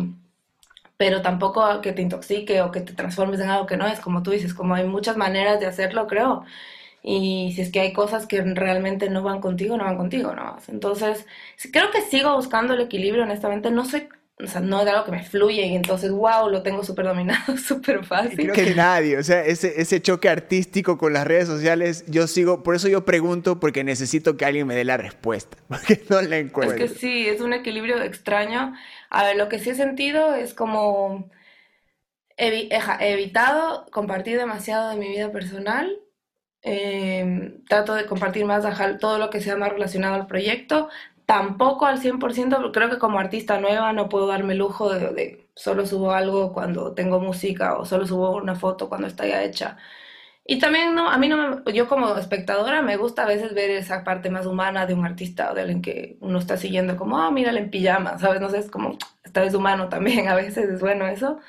pero 0.96 1.22
tampoco 1.22 1.80
que 1.80 1.92
te 1.92 2.02
intoxique 2.02 2.62
o 2.62 2.70
que 2.72 2.80
te 2.80 2.92
transformes 2.94 3.40
en 3.40 3.50
algo 3.50 3.66
que 3.66 3.76
no 3.76 3.86
es, 3.88 4.00
como 4.00 4.22
tú 4.22 4.30
dices, 4.30 4.54
como 4.54 4.74
hay 4.76 4.84
muchas 4.86 5.16
maneras 5.16 5.58
de 5.60 5.66
hacerlo, 5.66 6.06
creo. 6.06 6.44
Y 7.02 7.52
si 7.54 7.62
es 7.62 7.70
que 7.70 7.80
hay 7.80 7.92
cosas 7.92 8.26
que 8.26 8.42
realmente 8.42 9.08
no 9.08 9.22
van 9.22 9.40
contigo, 9.40 9.76
no 9.76 9.84
van 9.84 9.96
contigo, 9.96 10.34
¿no? 10.34 10.56
Entonces, 10.68 11.24
creo 11.72 11.90
que 11.90 12.02
sigo 12.02 12.34
buscando 12.34 12.74
el 12.74 12.80
equilibrio, 12.80 13.22
honestamente. 13.22 13.70
No 13.70 13.84
soy 13.84 14.08
o 14.38 14.46
sea, 14.46 14.60
no 14.60 14.82
es 14.82 14.88
algo 14.88 15.06
que 15.06 15.12
me 15.12 15.24
fluye 15.24 15.64
y 15.64 15.74
entonces, 15.74 16.10
wow, 16.10 16.50
lo 16.50 16.62
tengo 16.62 16.84
súper 16.84 17.06
dominado, 17.06 17.56
súper 17.56 18.04
fácil. 18.04 18.36
Creo 18.36 18.52
que 18.52 18.74
nadie, 18.74 19.16
o 19.16 19.22
sea, 19.22 19.42
ese, 19.42 19.80
ese 19.80 20.02
choque 20.02 20.28
artístico 20.28 20.98
con 20.98 21.14
las 21.14 21.26
redes 21.26 21.46
sociales, 21.46 22.04
yo 22.06 22.26
sigo, 22.26 22.62
por 22.62 22.74
eso 22.74 22.86
yo 22.88 23.06
pregunto, 23.06 23.58
porque 23.58 23.82
necesito 23.82 24.36
que 24.36 24.44
alguien 24.44 24.66
me 24.66 24.74
dé 24.74 24.84
la 24.84 24.98
respuesta, 24.98 25.56
porque 25.68 26.02
no 26.10 26.20
la 26.20 26.36
encuentro. 26.36 26.84
Es 26.84 26.92
que 26.92 26.98
sí, 26.98 27.26
es 27.26 27.40
un 27.40 27.54
equilibrio 27.54 28.02
extraño. 28.02 28.74
A 29.08 29.24
ver, 29.24 29.36
lo 29.36 29.48
que 29.48 29.58
sí 29.58 29.70
he 29.70 29.74
sentido 29.74 30.34
es 30.34 30.52
como 30.52 31.30
he, 32.36 32.68
evitado 33.00 33.86
compartir 33.90 34.36
demasiado 34.36 34.90
de 34.90 34.96
mi 34.96 35.08
vida 35.08 35.32
personal. 35.32 35.98
Em, 36.68 37.62
trato 37.66 37.94
de 37.94 38.06
compartir 38.06 38.44
más 38.44 38.64
todo 38.98 39.18
lo 39.18 39.30
que 39.30 39.40
sea 39.40 39.56
más 39.56 39.70
relacionado 39.70 40.16
al 40.16 40.26
proyecto, 40.26 40.88
tampoco 41.24 41.86
al 41.86 42.00
100%, 42.00 42.72
creo 42.72 42.90
que 42.90 42.98
como 42.98 43.20
artista 43.20 43.60
nueva 43.60 43.92
no 43.92 44.08
puedo 44.08 44.26
darme 44.26 44.54
el 44.54 44.58
lujo 44.58 44.92
de, 44.92 45.48
solo 45.54 45.86
subo 45.86 46.10
algo 46.10 46.52
cuando 46.52 46.92
tengo 46.92 47.20
música 47.20 47.78
o 47.78 47.84
solo 47.84 48.04
subo 48.04 48.36
una 48.36 48.56
foto 48.56 48.88
cuando 48.88 49.06
está 49.06 49.26
ya 49.28 49.44
hecha. 49.44 49.76
Y 50.44 50.58
también 50.58 50.94
no, 50.94 51.10
a 51.10 51.18
mí 51.18 51.28
no 51.28 51.62
me, 51.64 51.72
yo 51.72 51.88
como 51.88 52.16
espectadora 52.16 52.82
me 52.82 52.96
gusta 52.96 53.24
a 53.24 53.26
veces 53.26 53.54
ver 53.54 53.70
esa 53.70 54.04
parte 54.04 54.30
más 54.30 54.46
humana 54.46 54.86
de 54.86 54.94
un 54.94 55.04
artista 55.06 55.52
o 55.52 55.54
de 55.54 55.62
alguien 55.62 55.82
que 55.82 56.18
uno 56.20 56.38
está 56.40 56.56
siguiendo 56.56 56.96
como, 56.96 57.18
ah, 57.18 57.30
mírale 57.30 57.60
en 57.60 57.70
pijama, 57.70 58.18
¿sabes? 58.18 58.40
No 58.40 58.50
sé, 58.50 58.58
es 58.58 58.70
como, 58.70 58.98
esta 59.24 59.40
vez 59.42 59.54
humano 59.54 59.88
también, 59.88 60.28
a 60.30 60.34
veces 60.36 60.68
es 60.68 60.80
bueno 60.80 61.06
eso. 61.06 61.40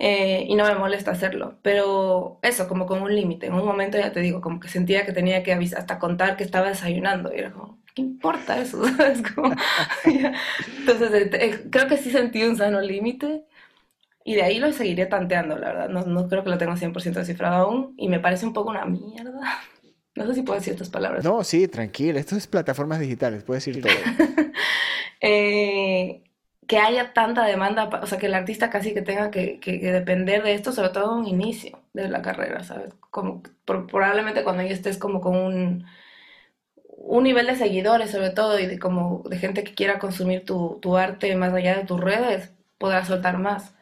Eh, 0.00 0.46
y 0.48 0.54
no 0.54 0.64
me 0.64 0.76
molesta 0.76 1.10
hacerlo, 1.10 1.58
pero 1.60 2.38
eso, 2.42 2.68
como 2.68 2.86
con 2.86 3.02
un 3.02 3.14
límite. 3.14 3.46
En 3.46 3.54
un 3.54 3.64
momento 3.66 3.98
ya 3.98 4.12
te 4.12 4.20
digo, 4.20 4.40
como 4.40 4.60
que 4.60 4.68
sentía 4.68 5.04
que 5.04 5.12
tenía 5.12 5.42
que 5.42 5.52
avisar, 5.52 5.80
hasta 5.80 5.98
contar 5.98 6.36
que 6.36 6.44
estaba 6.44 6.68
desayunando 6.68 7.34
y 7.34 7.38
era 7.38 7.50
como, 7.50 7.80
¿qué 7.94 8.02
importa 8.02 8.60
eso? 8.60 8.80
Entonces, 10.04 11.12
eh, 11.12 11.30
eh, 11.32 11.66
creo 11.70 11.88
que 11.88 11.96
sí 11.96 12.12
sentí 12.12 12.44
un 12.44 12.56
sano 12.56 12.80
límite 12.80 13.44
y 14.24 14.34
de 14.36 14.42
ahí 14.42 14.60
lo 14.60 14.72
seguiré 14.72 15.06
tanteando, 15.06 15.58
la 15.58 15.72
verdad. 15.72 15.88
No, 15.88 16.02
no 16.04 16.28
creo 16.28 16.44
que 16.44 16.50
lo 16.50 16.58
tenga 16.58 16.76
100% 16.76 17.14
descifrado 17.14 17.56
aún 17.66 17.94
y 17.96 18.08
me 18.08 18.20
parece 18.20 18.46
un 18.46 18.52
poco 18.52 18.70
una 18.70 18.84
mierda. 18.84 19.40
No 20.14 20.26
sé 20.26 20.34
si 20.34 20.42
puedo 20.42 20.58
decir 20.58 20.72
estas 20.72 20.88
palabras. 20.90 21.22
No, 21.22 21.44
sí, 21.44 21.68
tranquila. 21.68 22.18
Esto 22.18 22.34
es 22.34 22.48
plataformas 22.48 22.98
digitales, 22.98 23.44
puedes 23.44 23.64
decir 23.64 23.80
todo. 23.80 23.92
eh, 25.20 26.24
que 26.68 26.78
haya 26.78 27.12
tanta 27.14 27.44
demanda, 27.44 27.90
o 28.02 28.06
sea, 28.06 28.18
que 28.18 28.26
el 28.26 28.34
artista 28.34 28.70
casi 28.70 28.94
que 28.94 29.02
tenga 29.02 29.30
que, 29.30 29.58
que, 29.60 29.78
depender 29.92 30.42
de 30.44 30.54
esto, 30.54 30.72
sobre 30.72 30.90
todo 30.90 31.14
en 31.14 31.20
un 31.20 31.26
inicio 31.26 31.80
de 31.94 32.08
la 32.08 32.22
carrera, 32.22 32.62
¿sabes? 32.64 32.94
Como, 33.10 33.42
probablemente 33.64 34.44
cuando 34.44 34.62
ya 34.62 34.70
estés 34.70 34.98
como 34.98 35.20
con 35.20 35.36
un 35.36 35.86
un 37.08 37.24
nivel 37.24 37.46
de 37.46 37.56
seguidores 37.56 38.10
sobre 38.10 38.30
todo 38.30 38.58
y 38.58 38.66
de 38.66 38.78
como 38.78 39.22
de 39.28 39.38
gente 39.38 39.64
que 39.64 39.74
quiera 39.74 39.98
consumir 39.98 40.44
tu, 40.44 40.78
tu 40.82 40.96
arte 40.96 41.34
más 41.36 41.54
allá 41.54 41.76
de 41.76 41.84
tus 41.84 42.00
redes, 42.00 42.52
podrás 42.78 43.08
soltar 43.08 43.38
más. 43.38 43.74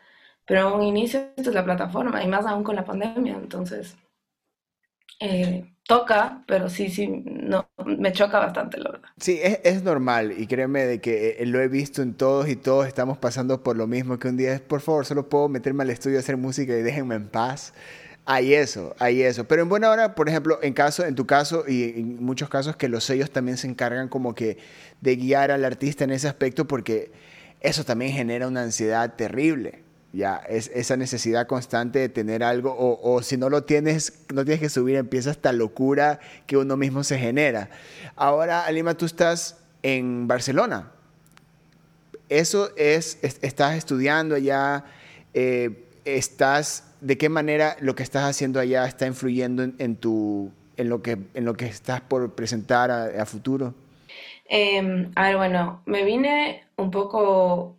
Pero 0.47 0.63
a 0.63 0.75
un 0.75 0.83
inicio 0.83 1.21
esto 1.37 1.51
es 1.51 1.55
la 1.57 1.65
plataforma 1.65 2.23
y 2.23 2.29
más 2.29 2.47
aún 2.47 2.65
con 2.65 2.77
la 2.77 2.85
pandemia, 2.85 3.35
entonces 3.35 3.97
eh, 5.21 5.73
toca, 5.85 6.45
pero 6.47 6.69
sí, 6.69 6.89
sí, 6.91 7.07
no, 7.47 7.69
me 7.85 8.13
choca 8.13 8.39
bastante, 8.39 8.79
la 8.79 8.91
verdad. 8.91 9.09
Sí, 9.19 9.39
es, 9.43 9.61
es, 9.65 9.83
normal 9.83 10.35
y 10.37 10.47
créeme 10.47 10.85
de 10.85 11.01
que 11.01 11.37
eh, 11.39 11.47
lo 11.47 11.61
he 11.61 11.69
visto 11.69 12.03
en 12.03 12.15
todos 12.15 12.49
y 12.49 12.57
todos 12.57 12.87
estamos 12.87 13.19
pasando 13.19 13.63
por 13.63 13.77
lo 13.77 13.87
mismo, 13.87 14.19
que 14.19 14.29
un 14.29 14.37
día 14.37 14.53
es, 14.53 14.61
por 14.61 14.81
favor, 14.81 15.07
solo 15.07 15.29
puedo 15.29 15.49
meterme 15.49 15.85
al 15.85 15.91
estudio 15.91 16.17
a 16.17 16.21
hacer 16.21 16.37
música 16.37 16.77
y 16.77 16.83
déjenme 16.83 17.15
en 17.15 17.29
paz. 17.29 17.73
Hay 18.29 18.55
eso, 18.55 18.97
hay 18.99 19.23
eso. 19.23 19.45
Pero 19.45 19.63
en 19.63 19.69
buena 19.69 19.89
hora, 19.89 20.17
por 20.17 20.29
ejemplo, 20.29 20.59
en, 20.61 20.73
caso, 20.73 21.05
en 21.07 21.15
tu 21.15 21.27
caso 21.27 21.65
y 21.69 22.01
en 22.01 22.25
muchos 22.25 22.49
casos 22.49 22.75
que 22.75 22.89
los 22.89 23.05
sellos 23.05 23.31
también 23.31 23.57
se 23.57 23.69
encargan 23.69 24.09
como 24.09 24.35
que 24.35 24.59
de 25.01 25.15
guiar 25.15 25.53
al 25.53 25.65
artista 25.65 26.03
en 26.03 26.11
ese 26.11 26.27
aspecto 26.27 26.67
porque 26.67 27.13
eso 27.61 27.85
también 27.85 28.13
genera 28.13 28.49
una 28.49 28.63
ansiedad 28.63 29.15
terrible. 29.15 29.86
Ya, 30.17 30.37
es 30.49 30.71
esa 30.75 30.97
necesidad 30.97 31.47
constante 31.47 31.99
de 31.99 32.09
tener 32.09 32.43
algo 32.43 32.75
o, 32.79 33.21
si 33.21 33.37
no 33.37 33.51
lo 33.51 33.65
tienes, 33.65 34.25
no 34.33 34.47
tienes 34.47 34.61
que 34.61 34.71
subir, 34.71 34.97
empieza 34.97 35.31
esta 35.31 35.53
locura 35.53 36.21
que 36.47 36.57
uno 36.57 36.79
mismo 36.79 37.05
se 37.05 37.19
genera. 37.19 37.69
Ahora, 38.15 38.65
Alima, 38.65 38.95
tú 38.95 39.05
estás 39.05 39.59
en 39.83 40.27
Barcelona. 40.27 40.91
Eso 42.31 42.71
es, 42.79 43.19
estás 43.21 43.77
estudiando 43.77 44.37
allá, 44.37 44.85
eh, 45.35 45.85
estás 46.07 46.85
de 47.03 47.19
qué 47.19 47.29
manera 47.29 47.77
lo 47.81 47.95
que 47.95 48.03
estás 48.03 48.25
haciendo 48.25 48.59
allá 48.59 48.87
está 48.87 49.07
influyendo 49.07 49.65
en, 49.65 49.97
tu, 49.97 50.51
en, 50.79 50.89
lo, 50.89 51.03
que, 51.03 51.19
en 51.35 51.45
lo 51.45 51.53
que 51.53 51.67
estás 51.67 52.01
por 52.01 52.35
presentar 52.35 52.91
a, 52.91 53.27
futuro? 53.27 53.75
Em, 54.49 55.13
a 55.15 55.27
ver, 55.27 55.37
bueno, 55.37 55.83
me 55.85 56.05
vine 56.05 56.65
un 56.77 56.91
poco 56.91 57.77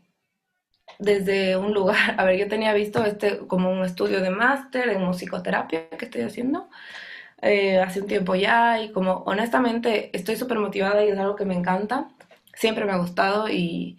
desde 0.99 1.57
un 1.57 1.73
lugar, 1.73 2.15
a 2.19 2.23
ver, 2.25 2.38
yo 2.39 2.47
tenía 2.47 2.73
visto 2.73 3.03
este 3.05 3.39
como 3.47 3.71
un 3.71 3.83
estudio 3.86 4.21
de 4.21 4.29
máster 4.31 4.89
en 4.89 5.03
musicoterapia 5.03 5.89
que 5.89 6.05
estoy 6.05 6.21
haciendo 6.21 6.69
eh, 7.41 7.79
hace 7.79 8.01
un 8.01 8.07
tiempo 8.07 8.36
ya 8.36 8.81
y 8.81 8.91
como 8.91 9.23
honestamente 9.25 10.15
estoy 10.17 10.36
súper 10.36 10.60
motivada 10.60 11.03
y 11.05 11.10
es 11.10 11.17
algo 11.19 11.36
que 11.36 11.45
me 11.45 11.55
encanta, 11.55 12.10
siempre 12.53 12.86
me 12.86 12.91
ha 12.93 12.97
gustado 12.97 13.49
y 13.49 13.97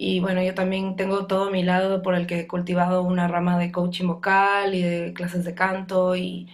y 0.00 0.20
bueno, 0.20 0.40
yo 0.42 0.54
también 0.54 0.94
tengo 0.96 1.26
todo 1.26 1.50
mi 1.50 1.64
lado 1.64 2.02
por 2.02 2.14
el 2.14 2.26
que 2.28 2.40
he 2.40 2.46
cultivado 2.46 3.02
una 3.02 3.26
rama 3.26 3.58
de 3.58 3.72
coaching 3.72 4.06
vocal 4.06 4.74
y 4.74 4.82
de 4.82 5.12
clases 5.12 5.44
de 5.44 5.54
canto 5.56 6.14
y, 6.16 6.48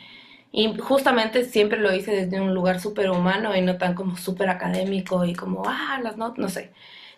y 0.53 0.77
justamente 0.79 1.45
siempre 1.45 1.79
lo 1.81 1.95
hice 1.95 2.13
desde 2.13 2.41
un 2.41 2.55
lugar 2.55 2.81
súper 2.81 3.11
humano 3.11 3.55
y 3.57 3.61
no 3.63 3.79
tan 3.79 3.95
como 3.95 4.17
súper 4.17 4.49
académico 4.51 5.25
y 5.25 5.35
como, 5.35 5.65
ah, 5.67 6.01
las 6.03 6.17
notas, 6.17 6.39
no 6.39 6.49
sé, 6.49 6.73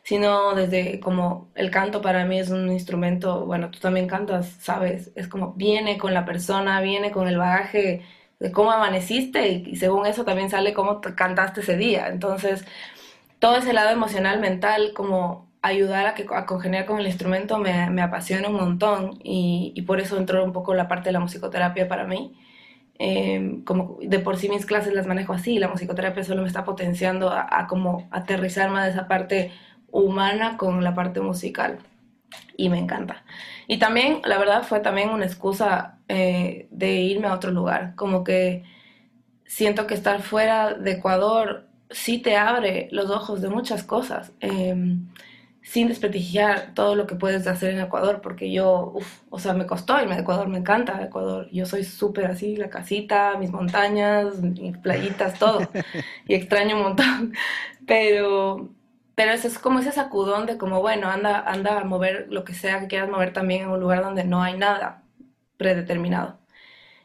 sino 0.07 0.55
desde 0.55 1.01
como 1.01 1.51
el 1.57 1.73
canto 1.73 2.01
para 2.01 2.25
mí 2.25 2.39
es 2.39 2.51
un 2.51 2.71
instrumento, 2.71 3.45
bueno, 3.45 3.73
tú 3.73 3.81
también 3.81 4.07
cantas, 4.07 4.47
sabes, 4.61 5.11
es 5.17 5.27
como 5.27 5.55
viene 5.55 5.99
con 5.99 6.15
la 6.15 6.25
persona, 6.25 6.81
viene 6.81 7.11
con 7.11 7.27
el 7.27 7.37
bagaje 7.39 8.05
de 8.39 8.53
cómo 8.53 8.71
amaneciste 8.71 9.49
y, 9.49 9.75
según 9.75 10.07
eso 10.07 10.25
también 10.25 10.49
sale 10.49 10.75
cómo 10.75 11.01
cantaste 11.01 11.61
ese 11.61 11.77
día. 11.77 12.07
Entonces, 12.09 12.65
todo 13.41 13.57
ese 13.57 13.73
lado 13.73 13.91
emocional, 13.91 14.41
mental, 14.41 14.93
como 14.95 15.49
ayudar 15.63 16.07
a, 16.07 16.15
que, 16.15 16.25
a 16.33 16.47
congeniar 16.47 16.87
con 16.87 17.01
el 17.01 17.07
instrumento 17.09 17.59
me, 17.59 17.91
me 17.91 18.03
apasiona 18.03 18.49
un 18.49 18.57
montón 18.57 19.19
y, 19.25 19.73
y, 19.75 19.83
por 19.83 20.01
eso 20.01 20.19
entró 20.19 20.45
un 20.45 20.53
poco 20.53 20.75
la 20.75 20.87
parte 20.89 21.09
de 21.09 21.15
la 21.15 21.21
musicoterapia 21.21 21.89
para 21.89 22.05
mí. 22.07 22.33
Eh, 22.99 23.61
como 23.65 23.99
de 24.03 24.21
por 24.21 24.37
sí 24.39 24.49
mis 24.49 24.67
clases 24.67 24.95
las 24.95 25.07
manejo 25.07 25.33
así, 25.33 25.59
la 25.59 25.69
musicoterapia 25.69 26.25
solo 26.25 26.43
me 26.43 26.49
está 26.49 26.65
potenciando 26.65 27.31
a, 27.31 27.47
a 27.51 27.67
como 27.67 28.09
aterrizar 28.13 28.71
más 28.71 28.85
de 28.87 28.91
esa 28.93 29.09
parte 29.09 29.53
humana 30.01 30.57
con 30.57 30.83
la 30.83 30.95
parte 30.95 31.21
musical. 31.21 31.79
Y 32.57 32.69
me 32.69 32.79
encanta. 32.79 33.25
Y 33.67 33.79
también, 33.79 34.21
la 34.25 34.39
verdad, 34.39 34.63
fue 34.63 34.81
también 34.81 35.11
una 35.11 35.27
excusa 35.27 35.99
eh, 36.09 36.69
de 36.71 36.95
irme 36.97 37.27
a 37.29 37.35
otro 37.35 37.51
lugar, 37.51 37.95
como 37.97 38.25
que 38.25 38.65
siento 39.47 39.87
que 39.87 39.95
estar 39.95 40.23
fuera 40.23 40.75
de 40.75 40.93
Ecuador 40.93 41.67
sí 41.91 42.19
te 42.19 42.37
abre 42.37 42.89
los 42.91 43.11
ojos 43.11 43.41
de 43.41 43.49
muchas 43.49 43.83
cosas, 43.85 44.33
eh, 44.41 44.75
sin 45.63 45.89
desprestigiar 45.89 46.75
todo 46.75 46.95
lo 46.95 47.07
que 47.07 47.17
puedes 47.17 47.47
hacer 47.47 47.73
en 47.73 47.81
Ecuador, 47.81 48.21
porque 48.23 48.53
yo, 48.53 48.93
uf, 48.95 49.23
o 49.31 49.39
sea, 49.39 49.53
me 49.53 49.67
costó 49.67 50.01
irme 50.01 50.15
a 50.15 50.21
Ecuador, 50.21 50.49
me 50.49 50.59
encanta 50.59 51.03
Ecuador, 51.03 51.49
yo 51.51 51.67
soy 51.67 51.83
súper 51.85 52.27
así, 52.27 52.57
la 52.57 52.71
casita, 52.71 53.37
mis 53.39 53.51
montañas, 53.51 54.41
mis 54.41 54.77
playitas, 54.79 55.39
todo, 55.39 55.61
y 56.29 56.35
extraño 56.35 56.77
un 56.77 56.83
montón, 56.83 57.35
pero 57.87 58.69
pero 59.17 59.33
eso 59.33 59.49
es 59.49 59.59
como 59.61 59.81
ese 59.81 59.93
sacudón 59.93 60.47
de 60.47 60.59
como, 60.59 60.83
bueno, 60.83 61.09
anda, 61.11 61.41
anda 61.41 61.81
a 61.81 61.85
mover 61.85 62.29
lo 62.31 62.45
que 62.45 62.55
sea 62.55 62.81
que 62.81 62.89
quieras 62.89 63.11
mover 63.11 63.35
también 63.35 63.65
en 63.65 63.71
un 63.71 63.81
lugar 63.81 64.03
donde 64.05 64.25
no 64.25 64.43
hay 64.45 64.59
nada 64.59 65.05
predeterminado. 65.59 66.39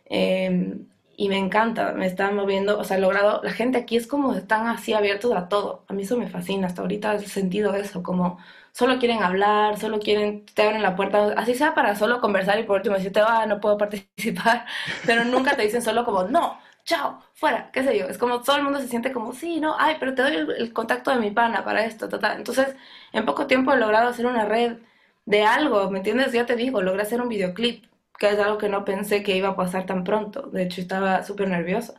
Em, 0.06 0.88
y 1.17 1.30
me 1.30 1.38
encanta, 1.38 1.93
me 1.93 2.08
están 2.08 2.36
moviendo, 2.36 2.80
o 2.80 2.84
sea, 2.84 2.97
logrado, 2.97 3.41
la 3.43 3.52
gente 3.52 3.78
aquí 3.78 3.95
es 3.97 4.08
como 4.08 4.34
están 4.36 4.67
así 4.67 4.93
abiertos 4.93 5.34
a 5.36 5.50
todo. 5.50 5.86
A 5.88 5.93
mí 5.93 6.04
eso 6.04 6.17
me 6.17 6.30
fascina, 6.30 6.67
hasta 6.67 6.82
ahorita 6.82 7.15
he 7.15 7.19
sentido 7.28 7.76
eso, 7.76 8.02
como 8.04 8.39
solo 8.71 8.97
quieren 9.00 9.21
hablar, 9.24 9.78
solo 9.80 10.00
quieren, 10.00 10.45
te 10.45 10.63
abren 10.63 10.82
la 10.82 10.95
puerta, 10.95 11.34
así 11.38 11.54
sea 11.56 11.74
para 11.76 11.95
solo 11.95 12.21
conversar 12.21 12.60
y 12.60 12.63
por 12.63 12.78
último 12.78 12.95
decirte, 12.95 13.21
ah, 13.21 13.45
no 13.45 13.60
puedo 13.60 13.78
participar, 13.78 14.65
pero 15.06 15.24
nunca 15.26 15.56
te 15.56 15.63
dicen 15.63 15.82
solo 15.82 16.06
como, 16.06 16.24
no, 16.24 16.58
chao, 16.86 17.22
fuera, 17.34 17.70
qué 17.72 17.84
sé 17.84 17.98
yo. 17.98 18.08
Es 18.08 18.17
como 18.17 18.41
todo 18.41 18.58
el 18.58 18.63
mundo 18.63 18.80
se 18.80 18.88
siente 18.88 19.12
como, 19.12 19.34
sí, 19.34 19.60
no, 19.60 19.76
ay, 19.80 19.98
pero 20.00 20.13
te 20.15 20.22
doy 20.22 20.36
el, 20.58 20.74
contacto 20.74 21.12
de 21.12 21.17
mi 21.17 21.32
pana 21.32 21.63
para 21.63 21.86
esto, 21.86 22.10
total. 22.10 22.38
Entonces, 22.38 22.76
en 23.13 23.26
poco 23.26 23.48
tiempo 23.48 23.74
he 23.74 23.78
logrado 23.78 24.10
hacer 24.10 24.26
una 24.26 24.46
red 24.46 24.78
de 25.26 25.44
algo, 25.44 25.89
¿me 25.91 26.00
entiendes? 26.00 26.32
Ya 26.34 26.46
te 26.46 26.56
digo, 26.56 26.82
logré 26.82 27.04
hacer 27.04 27.22
un 27.22 27.30
videoclip, 27.30 27.86
que 28.17 28.30
es 28.30 28.39
algo 28.39 28.58
que 28.58 28.70
no 28.70 28.86
pensé 28.86 29.24
que 29.24 29.36
iba 29.38 29.50
a 29.50 29.56
pasar 29.56 29.86
tan 29.86 30.04
pronto. 30.04 30.44
De 30.44 30.63
hecho, 30.63 30.82
estaba 30.82 31.24
súper 31.24 31.50
nerviosa. 31.50 31.96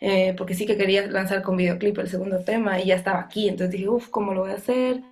Eh, 0.00 0.34
porque 0.36 0.54
sí 0.54 0.66
que 0.66 0.76
quería 0.76 1.06
lanzar 1.06 1.42
con 1.42 1.56
videoclip 1.56 1.98
el 1.98 2.08
segundo 2.08 2.44
tema 2.44 2.80
y 2.80 2.86
ya 2.86 2.96
estaba 2.96 3.20
aquí. 3.20 3.48
Entonces 3.48 3.72
dije, 3.72 3.88
uff, 3.88 4.08
¿cómo 4.08 4.34
lo 4.34 4.42
voy 4.42 4.52
a 4.52 4.54
hacer? 4.54 5.02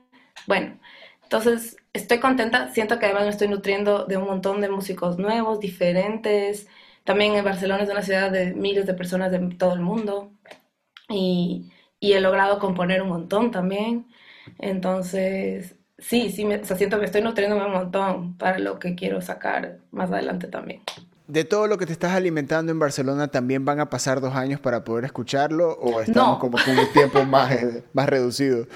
Bueno, 0.47 0.79
entonces 1.23 1.77
estoy 1.93 2.19
contenta. 2.21 2.73
Siento 2.73 2.99
que 2.99 3.07
además 3.07 3.25
me 3.25 3.31
estoy 3.31 3.49
nutriendo 3.49 4.05
de 4.07 4.17
un 4.17 4.27
montón 4.27 4.61
de 4.61 4.69
músicos 4.69 5.19
nuevos, 5.19 5.61
diferentes. 5.61 6.69
También 7.05 7.35
en 7.35 7.45
Barcelona 7.45 7.83
es 7.83 7.90
una 7.90 8.03
ciudad 8.03 8.31
de 8.31 8.55
miles 8.55 8.87
de 8.87 8.95
personas 8.95 9.31
de 9.31 9.38
todo 9.57 9.75
el 9.75 9.81
mundo 9.81 10.33
y, 11.09 11.71
he 12.01 12.21
logrado 12.21 12.59
componer 12.59 13.03
un 13.03 13.09
montón 13.09 13.51
también. 13.51 14.07
Entonces, 14.59 15.77
sí, 15.99 16.31
sí, 16.31 16.45
me, 16.45 16.62
siento 16.64 16.99
que 17.01 17.07
estoy 17.07 17.23
nutriéndome 17.23 17.67
un 17.67 17.73
montón 17.73 18.37
para 18.38 18.59
lo 18.59 18.79
que 18.79 18.95
quiero 18.95 19.21
sacar 19.23 19.79
más 19.90 20.11
adelante 20.12 20.49
también 20.49 20.83
de 21.27 21.45
todo 21.45 21.67
lo 21.67 21.79
que 21.79 21.87
te 21.87 21.93
estás 21.93 22.13
alimentando 22.13 22.71
en 22.71 22.79
Barcelona, 22.79 23.29
¿también 23.29 23.65
van 23.65 23.81
a 23.81 23.89
pasar 23.89 24.21
dos 24.21 24.35
años 24.35 24.61
para 24.61 24.85
poder 24.85 25.07
escucharlo? 25.07 25.73
¿O 25.73 26.01
estamos 26.01 26.39
como 26.39 26.59
con 26.63 26.79
un 26.79 26.93
tiempo 26.93 27.25
más, 27.25 27.51
eh, 27.53 27.83
más 27.95 28.09
reducido? 28.09 28.67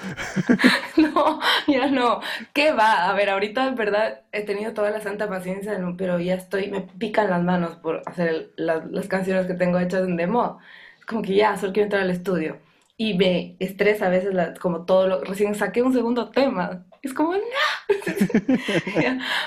no, 0.97 1.39
ya 1.67 1.91
no. 1.91 2.21
¿Qué 2.53 2.71
va? 2.71 3.07
A 3.07 3.13
ver, 3.13 3.29
ahorita 3.29 3.67
en 3.67 3.75
verdad 3.75 4.21
he 4.31 4.41
tenido 4.41 4.73
toda 4.73 4.89
la 4.89 5.01
santa 5.01 5.29
paciencia, 5.29 5.79
pero 5.97 6.19
ya 6.19 6.33
estoy, 6.33 6.71
me 6.71 6.81
pican 6.81 7.29
las 7.29 7.43
manos 7.43 7.75
por 7.75 8.01
hacer 8.07 8.51
las 8.55 9.07
canciones 9.07 9.45
que 9.45 9.53
tengo 9.53 9.77
hechas 9.77 10.07
en 10.07 10.17
demo. 10.17 10.57
Como 11.07 11.21
que 11.21 11.35
ya, 11.35 11.55
solo 11.57 11.73
quiero 11.73 11.85
entrar 11.85 12.01
al 12.01 12.11
estudio. 12.11 12.57
Y 12.97 13.13
me 13.13 13.55
estresa 13.59 14.07
a 14.07 14.09
veces 14.09 14.35
como 14.59 14.85
todo 14.85 15.07
lo... 15.07 15.23
Recién 15.23 15.55
saqué 15.55 15.81
un 15.83 15.93
segundo 15.93 16.29
tema 16.31 16.85
es 17.01 17.13
como. 17.13 17.33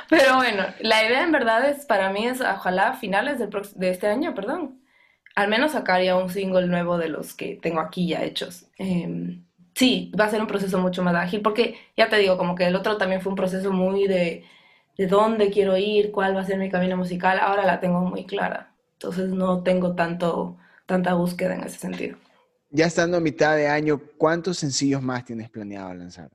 Pero 0.09 0.37
bueno, 0.37 0.65
la 0.81 1.07
idea 1.07 1.23
en 1.23 1.33
verdad 1.33 1.69
es, 1.69 1.85
para 1.87 2.11
mí 2.11 2.27
es, 2.27 2.41
ojalá 2.41 2.95
finales 2.95 3.39
de 3.39 3.91
este 3.91 4.07
año, 4.07 4.35
perdón, 4.35 4.83
al 5.35 5.49
menos 5.49 5.73
sacaría 5.73 6.17
un 6.17 6.31
single 6.31 6.67
nuevo 6.67 6.99
de 6.99 7.09
los 7.09 7.35
que 7.35 7.59
tengo 7.61 7.81
aquí 7.81 8.09
ya 8.09 8.23
hechos. 8.23 8.67
Em, 8.79 9.45
sí, 9.75 10.13
va 10.19 10.27
a 10.27 10.31
ser 10.31 10.41
un 10.41 10.47
proceso 10.47 10.79
mucho 10.79 11.03
más 11.03 11.15
ágil, 11.15 11.41
porque 11.43 11.77
ya 11.97 12.09
te 12.09 12.17
digo, 12.17 12.37
como 12.37 12.55
que 12.55 12.67
el 12.67 12.77
otro 12.77 12.97
también 12.99 13.21
fue 13.21 13.31
un 13.31 13.37
proceso 13.37 13.73
muy 13.73 14.07
de, 14.07 14.45
de 14.97 15.07
dónde 15.07 15.51
quiero 15.51 15.77
ir, 15.77 16.13
cuál 16.13 16.37
va 16.37 16.41
a 16.41 16.47
ser 16.47 16.59
mi 16.59 16.71
camino 16.71 16.97
musical, 16.97 17.39
ahora 17.41 17.65
la 17.65 17.81
tengo 17.81 18.01
muy 18.01 18.25
clara. 18.27 18.75
Entonces 18.95 19.31
no 19.31 19.63
tengo 19.63 19.95
tanto, 19.95 20.59
tanta 20.87 21.15
búsqueda 21.15 21.55
en 21.55 21.65
ese 21.65 21.79
sentido. 21.79 22.17
Ya 22.71 22.87
estando 22.87 23.19
a 23.19 23.21
mitad 23.21 23.57
de 23.57 23.69
año, 23.69 24.01
¿cuántos 24.17 24.59
sencillos 24.59 25.03
más 25.03 25.25
tienes 25.25 25.51
planeado 25.51 25.93
lanzar? 25.93 26.31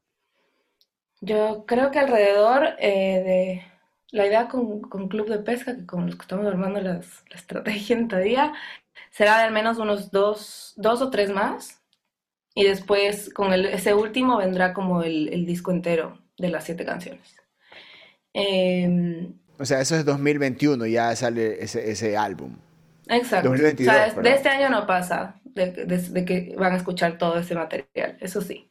Yo 1.21 1.65
creo 1.65 1.91
que 1.91 1.99
alrededor 1.99 2.75
eh, 2.80 3.23
de 3.25 3.63
la 4.12 4.27
idea 4.27 4.47
con, 4.47 4.82
con, 4.82 5.08
Club 5.08 5.30
de 5.30 5.39
Pesca, 5.39 5.75
que 5.75 5.86
con 5.86 6.06
los 6.06 6.15
que 6.15 6.21
estamos 6.21 6.45
armando 6.45 6.80
las, 6.82 7.23
la 7.30 7.36
estrategia 7.36 7.95
en 7.95 8.08
día, 8.08 8.53
será 9.12 9.39
de 9.39 9.43
al 9.45 9.53
menos 9.53 9.77
unos 9.80 10.12
dos, 10.12 10.73
dos 10.77 11.01
o 11.01 11.10
tres 11.10 11.32
más. 11.32 11.82
Y 12.53 12.63
después 12.63 13.32
con 13.34 13.53
el, 13.53 13.65
ese 13.65 13.93
último 13.93 14.38
vendrá 14.38 14.73
como 14.73 15.03
el, 15.03 15.30
el, 15.30 15.45
disco 15.45 15.71
entero 15.71 16.19
de 16.38 16.49
las 16.49 16.63
siete 16.63 16.86
canciones. 16.86 17.36
Eh, 18.34 19.30
o 19.60 19.65
sea, 19.65 19.82
eso 19.82 19.95
es 19.95 20.06
2021, 20.06 20.86
ya 20.88 21.15
sale 21.15 21.63
ese, 21.63 21.91
ese 21.91 22.17
álbum. 22.17 22.56
Exacto. 23.08 23.49
2022, 23.49 23.95
o 23.95 23.97
sea, 23.97 24.21
de 24.21 24.34
este 24.34 24.49
año 24.49 24.69
no 24.69 24.86
pasa, 24.86 25.39
de, 25.43 25.71
de, 25.71 25.97
de 25.97 26.25
que 26.25 26.56
van 26.58 26.73
a 26.73 26.77
escuchar 26.77 27.17
todo 27.17 27.38
ese 27.38 27.56
material, 27.56 28.17
eso 28.19 28.41
sí. 28.41 28.69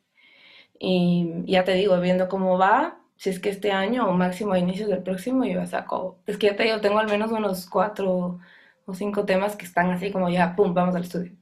Y 0.78 1.44
ya 1.46 1.64
te 1.64 1.74
digo, 1.74 1.98
viendo 2.00 2.28
cómo 2.28 2.58
va, 2.58 2.98
si 3.16 3.30
es 3.30 3.40
que 3.40 3.48
este 3.48 3.72
año 3.72 4.08
o 4.08 4.12
máximo 4.12 4.52
a 4.52 4.58
inicios 4.58 4.88
del 4.88 5.02
próximo 5.02 5.44
yo 5.44 5.64
saco. 5.66 6.18
Es 6.26 6.36
que 6.36 6.48
ya 6.48 6.56
te 6.56 6.64
digo, 6.64 6.80
tengo 6.80 6.98
al 6.98 7.08
menos 7.08 7.32
unos 7.32 7.66
cuatro 7.66 8.38
o 8.84 8.94
cinco 8.94 9.24
temas 9.24 9.56
que 9.56 9.64
están 9.64 9.90
así 9.90 10.10
como 10.10 10.28
ya, 10.28 10.54
pum, 10.54 10.74
vamos 10.74 10.94
al 10.94 11.04
estudio. 11.04 11.32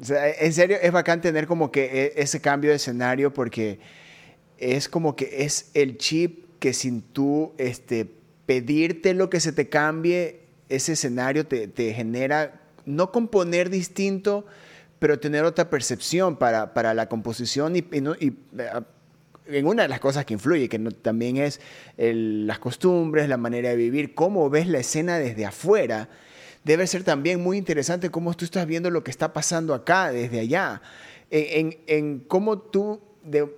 O 0.00 0.04
sea, 0.04 0.30
en 0.30 0.52
serio, 0.52 0.78
es 0.80 0.90
bacán 0.90 1.20
tener 1.20 1.46
como 1.46 1.70
que 1.70 1.84
e, 1.84 2.22
ese 2.22 2.40
cambio 2.40 2.70
de 2.70 2.76
escenario 2.76 3.32
porque 3.32 3.80
es 4.58 4.88
como 4.88 5.16
que 5.16 5.44
es 5.44 5.70
el 5.74 5.98
chip 5.98 6.58
que 6.60 6.72
sin 6.72 7.02
tú 7.02 7.52
este, 7.58 8.06
pedirte 8.46 9.14
lo 9.14 9.28
que 9.28 9.40
se 9.40 9.52
te 9.52 9.68
cambie, 9.68 10.40
ese 10.68 10.92
escenario 10.92 11.46
te, 11.46 11.68
te 11.68 11.92
genera 11.92 12.60
no 12.86 13.12
componer 13.12 13.68
distinto, 13.68 14.46
pero 15.02 15.18
tener 15.18 15.42
otra 15.42 15.68
percepción 15.68 16.36
para, 16.36 16.74
para 16.74 16.94
la 16.94 17.08
composición 17.08 17.74
y, 17.74 17.80
y, 17.80 18.28
eh, 18.56 18.70
en 19.48 19.66
una 19.66 19.82
de 19.82 19.88
las 19.88 19.98
cosas 19.98 20.24
que 20.24 20.34
influye, 20.34 20.68
que 20.68 20.78
también 20.78 21.38
es 21.38 21.60
las 21.96 22.60
costumbres, 22.60 23.28
la 23.28 23.36
manera 23.36 23.70
de 23.70 23.74
vivir, 23.74 24.14
cómo 24.14 24.48
ves 24.48 24.68
la 24.68 24.78
escena 24.78 25.18
desde 25.18 25.44
afuera, 25.44 26.08
debe 26.62 26.86
ser 26.86 27.02
también 27.02 27.42
muy 27.42 27.58
interesante 27.58 28.10
cómo 28.10 28.32
tú 28.34 28.44
estás 28.44 28.64
viendo 28.64 28.90
lo 28.90 29.02
que 29.02 29.10
está 29.10 29.32
pasando 29.32 29.74
acá, 29.74 30.12
desde 30.12 30.38
allá. 30.38 30.82
En, 31.32 31.76
en, 31.88 32.20
cómo 32.20 32.60
tú, 32.60 33.00
de, 33.24 33.48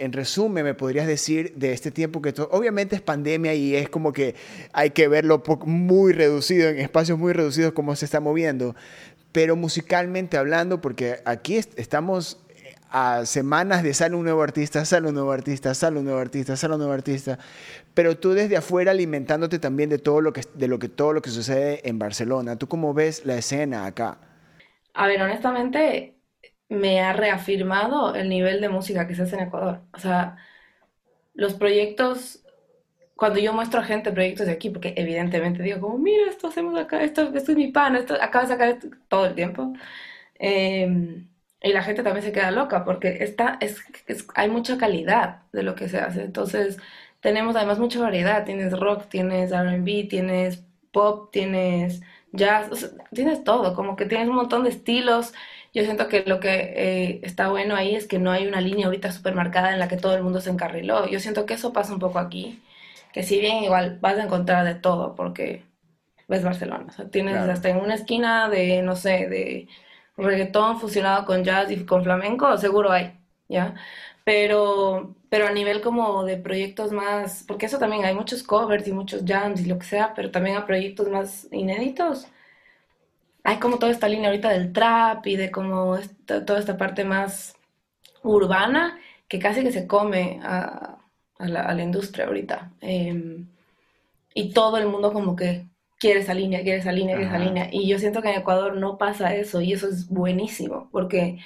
en 0.00 0.12
resumen, 0.14 0.64
me 0.64 0.74
podrías 0.74 1.06
decir 1.06 1.54
de 1.56 1.72
este 1.72 1.90
tiempo 1.90 2.22
que 2.22 2.34
obviamente 2.50 2.96
es 2.96 3.02
pandemia 3.02 3.54
y 3.54 3.76
es 3.76 3.88
como 3.90 4.14
que 4.14 4.34
hay 4.72 4.90
que 4.90 5.08
verlo 5.08 5.42
muy 5.66 6.12
reducido, 6.14 6.70
en 6.70 6.78
espacios 6.78 7.18
muy 7.18 7.34
reducidos, 7.34 7.72
cómo 7.72 7.94
se 7.96 8.06
está 8.06 8.18
moviendo, 8.18 8.74
pero 9.32 9.56
musicalmente 9.56 10.36
hablando, 10.36 10.80
porque 10.80 11.20
aquí 11.24 11.56
estamos 11.56 12.38
a 12.90 13.24
semanas 13.24 13.82
de 13.82 13.94
sale 13.94 14.16
un 14.16 14.24
nuevo 14.24 14.42
artista, 14.42 14.84
sale 14.84 15.08
un 15.08 15.14
nuevo 15.14 15.30
artista, 15.32 15.74
sale 15.74 15.98
un 16.00 16.04
nuevo 16.04 16.20
artista, 16.20 16.56
sale 16.56 16.74
un 16.74 16.80
nuevo 16.80 16.92
artista, 16.92 17.38
pero 17.94 18.18
tú 18.18 18.32
desde 18.32 18.56
afuera 18.56 18.90
alimentándote 18.90 19.58
también 19.60 19.90
de 19.90 19.98
todo 19.98 20.20
lo 20.20 20.32
que 20.32 20.42
de 20.54 20.68
lo 20.68 20.78
que 20.78 20.88
todo 20.88 21.12
lo 21.12 21.22
que 21.22 21.30
sucede 21.30 21.88
en 21.88 21.98
Barcelona. 21.98 22.56
¿Tú 22.56 22.68
cómo 22.68 22.92
ves 22.92 23.24
la 23.24 23.36
escena 23.36 23.86
acá? 23.86 24.18
A 24.94 25.06
ver, 25.06 25.22
honestamente 25.22 26.16
me 26.68 27.00
ha 27.00 27.12
reafirmado 27.12 28.14
el 28.14 28.28
nivel 28.28 28.60
de 28.60 28.68
música 28.68 29.06
que 29.06 29.14
se 29.14 29.22
hace 29.22 29.36
en 29.36 29.42
Ecuador. 29.48 29.82
O 29.92 29.98
sea, 29.98 30.36
los 31.34 31.54
proyectos 31.54 32.39
cuando 33.20 33.38
yo 33.40 33.52
muestro 33.52 33.80
a 33.80 33.84
gente 33.84 34.12
proyectos 34.12 34.46
de 34.46 34.52
aquí, 34.54 34.70
porque 34.70 34.94
evidentemente 34.96 35.62
digo 35.62 35.80
como, 35.80 35.98
mira, 35.98 36.30
esto 36.30 36.48
hacemos 36.48 36.78
acá, 36.78 37.02
esto, 37.04 37.32
esto 37.34 37.52
es 37.52 37.58
mi 37.58 37.68
pan, 37.68 37.96
esto 37.96 38.14
acaba 38.20 38.44
de 38.46 38.48
sacar 38.50 38.78
todo 39.08 39.26
el 39.26 39.34
tiempo. 39.34 39.74
Em, 40.38 41.28
y 41.62 41.72
la 41.72 41.82
gente 41.82 42.02
también 42.02 42.24
se 42.24 42.32
queda 42.32 42.50
loca 42.50 42.84
porque 42.84 43.18
está, 43.22 43.58
es, 43.60 43.82
hay 44.34 44.48
mucha 44.50 44.78
calidad 44.78 45.42
de 45.52 45.62
lo 45.62 45.74
que 45.74 45.88
se 45.88 45.98
hace. 45.98 46.22
Entonces, 46.24 46.78
tenemos 47.20 47.56
además 47.56 47.78
mucha 47.78 48.00
variedad. 48.00 48.44
Tienes 48.44 48.78
rock, 48.78 49.08
tienes 49.08 49.52
RB, 49.52 50.08
tienes 50.08 50.64
pop, 50.92 51.30
tienes 51.32 52.02
jazz, 52.32 52.94
tienes 53.14 53.44
todo. 53.44 53.74
Como 53.74 53.96
que 53.96 54.06
tienes 54.06 54.28
un 54.28 54.36
montón 54.36 54.64
de 54.64 54.70
estilos 54.70 55.34
yo 55.72 55.84
siento 55.84 56.08
que 56.08 56.24
lo 56.26 56.40
que 56.40 56.48
eh, 56.50 57.20
está 57.22 57.48
bueno 57.48 57.76
ahí 57.76 57.94
es 57.94 58.06
que 58.08 58.18
no 58.18 58.30
hay 58.32 58.46
una 58.46 58.60
línea 58.60 58.86
ahorita 58.86 59.12
súper 59.12 59.34
marcada 59.34 59.72
en 59.72 59.78
la 59.78 59.88
que 59.88 59.96
todo 59.96 60.14
el 60.14 60.22
mundo 60.22 60.40
se 60.40 60.50
encarriló. 60.50 61.06
Yo 61.08 61.20
siento 61.20 61.46
que 61.46 61.54
eso 61.54 61.72
pasa 61.72 61.92
un 61.92 62.00
poco 62.00 62.18
aquí, 62.18 62.60
que 63.12 63.22
si 63.22 63.40
bien 63.40 63.64
igual 63.64 63.98
vas 64.00 64.18
a 64.18 64.24
encontrar 64.24 64.64
de 64.64 64.74
todo, 64.74 65.14
porque 65.14 65.64
ves 66.28 66.44
Barcelona, 66.44 66.86
o 66.88 66.92
sea, 66.92 67.10
tienes 67.10 67.36
hasta 67.36 67.70
en 67.70 67.78
una 67.78 67.94
esquina 67.94 68.48
de, 68.48 68.82
no 68.82 68.96
sé, 68.96 69.28
de 69.28 69.68
reggaetón 70.16 70.78
fusionado 70.80 71.24
con 71.24 71.44
jazz 71.44 71.70
y 71.70 71.84
con 71.84 72.04
flamenco, 72.04 72.56
seguro 72.58 72.92
hay, 72.92 73.18
¿ya? 73.48 73.74
Pero, 74.24 75.16
pero 75.28 75.46
a 75.48 75.52
nivel 75.52 75.80
como 75.80 76.24
de 76.24 76.36
proyectos 76.36 76.92
más, 76.92 77.44
porque 77.48 77.66
eso 77.66 77.78
también 77.78 78.04
hay 78.04 78.14
muchos 78.14 78.42
covers 78.42 78.86
y 78.86 78.92
muchos 78.92 79.24
jams 79.26 79.60
y 79.60 79.66
lo 79.66 79.78
que 79.78 79.86
sea, 79.86 80.14
pero 80.14 80.30
también 80.30 80.56
hay 80.56 80.62
proyectos 80.64 81.08
más 81.08 81.48
inéditos 81.52 82.28
hay 83.44 83.58
como 83.58 83.78
toda 83.78 83.92
esta 83.92 84.08
línea 84.08 84.28
ahorita 84.28 84.50
del 84.50 84.72
trap 84.72 85.26
y 85.26 85.36
de 85.36 85.50
como 85.50 85.98
toda 86.26 86.58
esta 86.58 86.76
parte 86.76 87.04
más 87.04 87.54
urbana 88.22 88.98
que 89.28 89.38
casi 89.38 89.62
que 89.62 89.72
se 89.72 89.86
come 89.86 90.40
a, 90.42 90.98
la, 91.48 91.82
industria 91.82 92.26
ahorita. 92.26 92.72
Em, 92.80 93.46
y 94.34 94.52
todo 94.52 94.78
el 94.78 94.86
mundo 94.86 95.12
como 95.12 95.36
que 95.36 95.66
quiere 95.98 96.20
esa 96.20 96.34
línea, 96.34 96.62
quiere 96.62 96.78
esa 96.78 96.92
línea, 96.92 97.16
quiere 97.16 97.30
esa 97.30 97.38
línea. 97.38 97.68
Y 97.72 97.88
yo 97.88 97.98
siento 97.98 98.22
que 98.22 98.30
en 98.30 98.40
Ecuador 98.40 98.76
no 98.76 98.98
pasa 98.98 99.34
eso 99.34 99.60
y 99.60 99.72
eso 99.72 99.88
es 99.88 100.08
buenísimo 100.08 100.88
porque 100.92 101.38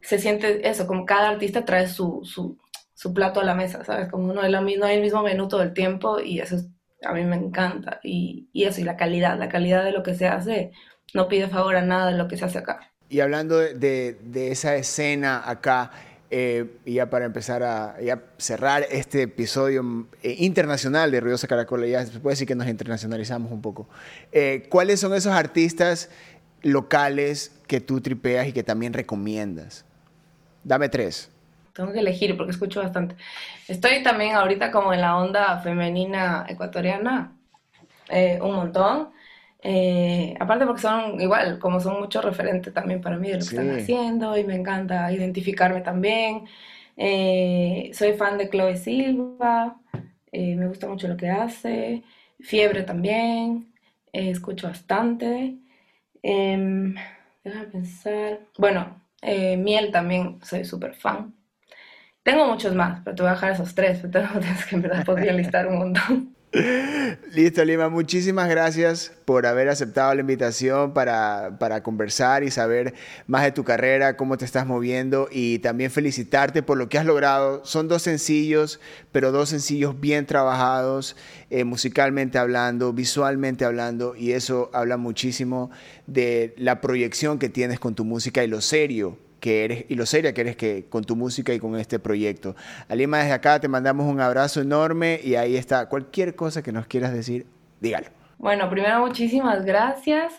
se 0.00 0.18
siente 0.18 0.68
eso, 0.68 0.86
como 0.86 1.06
cada 1.06 1.30
artista 1.30 1.64
trae 1.64 1.88
su, 1.88 2.22
su, 2.24 3.14
plato 3.14 3.40
a 3.40 3.44
la 3.44 3.54
mesa, 3.54 3.84
¿sabes? 3.84 4.08
Como 4.08 4.32
no, 4.32 4.42
es 4.42 4.50
no 4.50 4.86
hay 4.86 4.96
el 4.96 5.02
mismo 5.02 5.22
menú 5.22 5.48
todo 5.48 5.62
el 5.62 5.72
tiempo 5.72 6.20
y 6.20 6.40
eso 6.40 6.56
a 7.02 7.12
mí 7.12 7.24
me 7.24 7.36
encanta. 7.36 8.00
Y, 8.02 8.48
y 8.52 8.64
eso, 8.64 8.80
y 8.80 8.84
la 8.84 8.96
calidad, 8.96 9.38
la 9.38 9.48
calidad 9.48 9.84
de 9.84 9.92
lo 9.92 10.02
que 10.02 10.14
se 10.14 10.26
hace 10.28 10.72
no 11.14 11.28
pide 11.28 11.48
favor 11.48 11.76
a 11.76 11.82
nada 11.82 12.10
de 12.10 12.18
lo 12.18 12.28
que 12.28 12.36
se 12.36 12.44
hace 12.44 12.58
acá. 12.58 12.92
Y 13.10 13.20
hablando 13.20 13.58
de, 13.58 14.18
esa 14.34 14.76
escena 14.76 15.42
acá, 15.48 15.90
eh, 16.30 16.76
y 16.84 16.94
ya 16.94 17.08
para 17.08 17.24
empezar 17.24 17.62
a 17.62 17.96
cerrar 18.36 18.84
este 18.90 19.22
episodio 19.22 20.06
eh, 20.22 20.36
internacional 20.38 21.10
de 21.10 21.20
Ruidosa 21.20 21.48
Caracola, 21.48 21.86
ya 21.86 22.04
se 22.04 22.20
puede 22.20 22.34
decir 22.34 22.46
que 22.46 22.54
nos 22.54 22.68
internacionalizamos 22.68 23.50
un 23.50 23.62
poco. 23.62 23.88
Eh, 24.32 24.66
¿Cuáles 24.68 25.00
son 25.00 25.14
esos 25.14 25.32
artistas 25.32 26.10
locales 26.62 27.58
que 27.66 27.80
tú 27.80 28.02
tripeas 28.02 28.46
y 28.46 28.52
que 28.52 28.62
también 28.62 28.92
recomiendas? 28.92 29.86
Dame 30.64 30.90
tres. 30.90 31.30
Tengo 31.72 31.92
que 31.92 32.00
elegir 32.00 32.36
porque 32.36 32.52
escucho 32.52 32.82
bastante. 32.82 33.16
Estoy 33.66 34.02
también 34.02 34.34
ahorita 34.34 34.70
como 34.70 34.92
en 34.92 35.00
la 35.00 35.16
onda 35.16 35.60
femenina 35.60 36.44
ecuatoriana, 36.48 37.32
un 38.40 38.54
montón. 38.54 39.10
Eh, 39.60 40.34
aparte 40.38 40.66
porque 40.66 40.82
son 40.82 41.20
igual, 41.20 41.58
como 41.58 41.80
son 41.80 41.98
muchos 42.00 42.24
referentes 42.24 42.72
también 42.72 43.00
para 43.00 43.16
mí 43.16 43.28
de 43.28 43.34
lo 43.34 43.40
que 43.40 43.56
están 43.56 43.70
haciendo 43.70 44.36
y 44.36 44.44
me 44.44 44.54
encanta 44.54 45.10
identificarme 45.12 45.80
también. 45.80 46.44
Eh, 46.96 47.90
soy 47.92 48.14
fan 48.14 48.38
de 48.38 48.48
Chloe 48.50 48.76
Silva, 48.76 49.80
eh, 50.32 50.54
me 50.56 50.66
gusta 50.68 50.88
mucho 50.88 51.08
lo 51.08 51.16
que 51.16 51.28
hace. 51.28 52.02
Fiebre 52.40 52.84
también, 52.84 53.72
escucho 54.12 54.68
bastante. 54.68 55.58
Em, 56.22 56.94
déjame 57.42 57.66
pensar. 57.66 58.40
Bueno, 58.58 59.02
Miel 59.22 59.90
también 59.90 60.38
soy 60.42 60.64
súper 60.64 60.94
fan. 60.94 61.34
Tengo 62.22 62.46
muchos 62.46 62.74
más, 62.74 63.00
pero 63.04 63.16
te 63.16 63.22
voy 63.22 63.30
a 63.30 63.34
dejar 63.34 63.52
esos 63.52 63.74
tres, 63.74 64.00
pero 64.12 64.28
tengo 64.28 64.30
que 64.68 64.76
en 64.76 64.82
verdad 64.82 65.04
podría 65.04 65.32
listar 65.34 65.66
un 65.66 65.78
montón. 65.78 66.37
Listo, 67.32 67.62
Lima. 67.62 67.90
Muchísimas 67.90 68.48
gracias 68.48 69.12
por 69.26 69.44
haber 69.44 69.68
aceptado 69.68 70.14
la 70.14 70.22
invitación 70.22 70.94
para, 70.94 71.58
para, 71.58 71.82
conversar 71.82 72.42
y 72.42 72.50
saber 72.50 72.94
más 73.26 73.42
de 73.42 73.52
tu 73.52 73.64
carrera, 73.64 74.16
cómo 74.16 74.38
te 74.38 74.46
estás 74.46 74.66
moviendo 74.66 75.28
y 75.30 75.58
también 75.58 75.90
felicitarte 75.90 76.62
por 76.62 76.78
lo 76.78 76.88
que 76.88 76.96
has 76.96 77.04
logrado. 77.04 77.62
Son 77.66 77.86
dos 77.86 78.02
sencillos, 78.02 78.80
pero 79.12 79.30
dos 79.30 79.50
sencillos 79.50 80.00
bien 80.00 80.24
trabajados, 80.24 81.16
eh, 81.50 81.64
musicalmente 81.64 82.38
hablando, 82.38 82.94
visualmente 82.94 83.66
hablando, 83.66 84.16
y 84.16 84.32
eso 84.32 84.70
habla 84.72 84.96
muchísimo 84.96 85.70
de 86.06 86.54
la 86.56 86.80
proyección 86.80 87.38
que 87.38 87.50
tienes 87.50 87.78
con 87.78 87.94
tu 87.94 88.06
música 88.06 88.42
y 88.42 88.46
lo 88.46 88.62
serio 88.62 89.18
que 89.40 89.64
eres 89.64 89.84
y 89.88 89.94
lo 89.94 90.06
seria 90.06 90.32
que 90.32 90.40
eres 90.40 90.56
que, 90.56 90.86
con 90.88 91.04
tu 91.04 91.16
música 91.16 91.52
y 91.52 91.58
con 91.58 91.76
este 91.76 91.98
proyecto. 91.98 92.56
Alima, 92.88 93.18
desde 93.18 93.32
acá 93.32 93.60
te 93.60 93.68
mandamos 93.68 94.06
un 94.06 94.20
abrazo 94.20 94.60
enorme 94.60 95.20
y 95.22 95.34
ahí 95.34 95.56
está. 95.56 95.88
Cualquier 95.88 96.34
cosa 96.34 96.62
que 96.62 96.72
nos 96.72 96.86
quieras 96.86 97.12
decir, 97.12 97.46
dígalo. 97.80 98.08
Bueno, 98.38 98.68
primero 98.70 99.00
muchísimas 99.00 99.64
gracias. 99.64 100.32